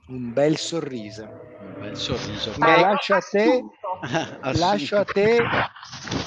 un 0.08 0.32
bel 0.32 0.56
sorriso. 0.56 1.24
Un 1.60 1.76
bel 1.82 1.98
sorriso. 1.98 2.54
Ma 2.58 2.80
lascio 2.80 3.16
a 3.16 3.20
te, 3.20 3.62
lascio 4.58 4.96
a 4.96 5.04
te, 5.04 5.40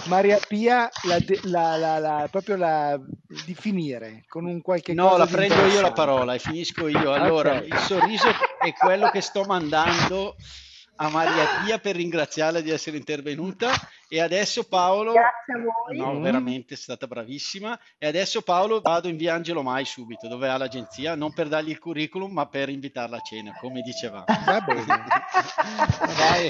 Maria 0.09 0.39
Pia, 0.47 0.91
la, 1.05 1.17
la, 1.45 1.77
la, 1.77 1.99
la, 1.99 2.29
proprio 2.31 2.57
la 2.57 3.01
di 3.47 3.55
finire 3.55 4.25
con 4.29 4.45
un 4.45 4.61
qualche 4.61 4.93
no, 4.93 5.05
cosa. 5.05 5.17
No, 5.17 5.25
la 5.25 5.31
prendo 5.31 5.67
io 5.67 5.81
la 5.81 5.93
parola 5.93 6.35
e 6.35 6.39
finisco 6.39 6.89
io. 6.89 7.13
Allora, 7.13 7.57
okay. 7.57 7.69
il 7.69 7.79
sorriso 7.79 8.29
è 8.29 8.75
quello 8.75 9.09
che 9.09 9.23
sto 9.23 9.45
mandando 9.45 10.37
a 11.03 11.09
Maria 11.09 11.63
Pia 11.65 11.79
per 11.79 11.97
ringraziarla 11.97 12.61
di 12.61 12.71
essere 12.71 12.97
intervenuta. 12.97 13.73
E 14.13 14.21
adesso 14.21 14.65
Paolo 14.65 15.13
grazie 15.13 15.55
a 15.55 15.59
voi. 15.59 15.97
No, 15.97 16.21
veramente 16.21 16.75
è 16.75 16.77
stata 16.77 17.07
bravissima. 17.07 17.79
E 17.97 18.07
adesso 18.07 18.43
Paolo 18.43 18.81
vado 18.81 19.09
in 19.09 19.17
via 19.17 19.35
Angelo 19.35 19.63
Mai 19.63 19.85
subito 19.85 20.27
dove 20.27 20.49
ha 20.49 20.57
l'agenzia 20.57 21.15
non 21.15 21.33
per 21.33 21.47
dargli 21.49 21.71
il 21.71 21.79
curriculum 21.79 22.33
ma 22.33 22.47
per 22.47 22.69
invitarla 22.69 23.19
a 23.19 23.21
cena 23.21 23.57
come 23.61 23.83
diceva. 23.83 24.25
Va 24.27 24.61
bene. 24.61 24.85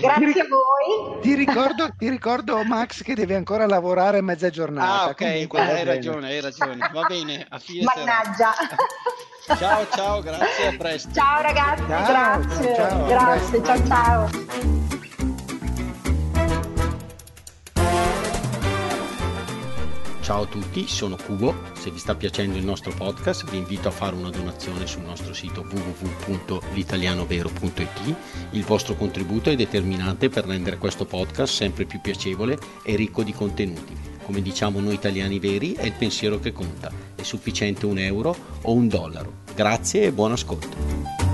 Grazie 0.00 0.40
a 0.40 0.46
voi. 0.48 1.20
ti 1.20 1.34
ricordo, 1.34 1.90
ti 1.96 2.08
ricordo 2.08 2.64
Max 2.64 3.02
che 3.02 3.14
deve 3.14 3.36
ancora 3.36 3.66
lavorare 3.66 4.20
mezza 4.22 4.48
giornata 4.48 5.04
ah 5.04 5.08
ok 5.08 5.20
hai 5.20 5.84
ragione 5.84 6.28
hai 6.28 6.40
ragione. 6.40 6.90
Va 6.92 7.02
bene 7.02 7.46
a 7.48 7.58
fine 7.58 7.84
mannaggia 7.84 8.54
Ciao, 9.46 9.86
ciao, 9.88 10.20
grazie, 10.20 10.66
a 10.66 10.76
presto. 10.76 11.10
Ciao 11.12 11.40
ragazzi, 11.40 11.82
ciao, 11.86 12.06
grazie, 12.06 12.74
ciao, 12.74 13.06
grazie, 13.06 13.64
ciao, 13.64 13.86
ciao. 13.86 14.28
Ciao 20.20 20.42
a 20.42 20.46
tutti, 20.46 20.86
sono 20.86 21.16
Cubo. 21.16 21.54
Se 21.72 21.90
vi 21.90 21.98
sta 21.98 22.14
piacendo 22.14 22.58
il 22.58 22.64
nostro 22.64 22.92
podcast, 22.92 23.48
vi 23.50 23.56
invito 23.56 23.88
a 23.88 23.90
fare 23.90 24.14
una 24.14 24.30
donazione 24.30 24.86
sul 24.86 25.02
nostro 25.02 25.32
sito 25.32 25.66
www.litalianovero.it. 25.68 28.14
Il 28.50 28.64
vostro 28.64 28.94
contributo 28.94 29.50
è 29.50 29.56
determinante 29.56 30.28
per 30.28 30.44
rendere 30.44 30.76
questo 30.76 31.06
podcast 31.06 31.52
sempre 31.52 31.86
più 31.86 32.00
piacevole 32.00 32.58
e 32.84 32.94
ricco 32.94 33.22
di 33.22 33.32
contenuti 33.32 34.19
come 34.22 34.42
diciamo 34.42 34.80
noi 34.80 34.94
italiani 34.94 35.38
veri, 35.38 35.72
è 35.72 35.84
il 35.84 35.92
pensiero 35.92 36.38
che 36.38 36.52
conta. 36.52 36.90
È 37.14 37.22
sufficiente 37.22 37.86
un 37.86 37.98
euro 37.98 38.36
o 38.62 38.72
un 38.72 38.88
dollaro. 38.88 39.32
Grazie 39.54 40.04
e 40.04 40.12
buon 40.12 40.32
ascolto. 40.32 41.29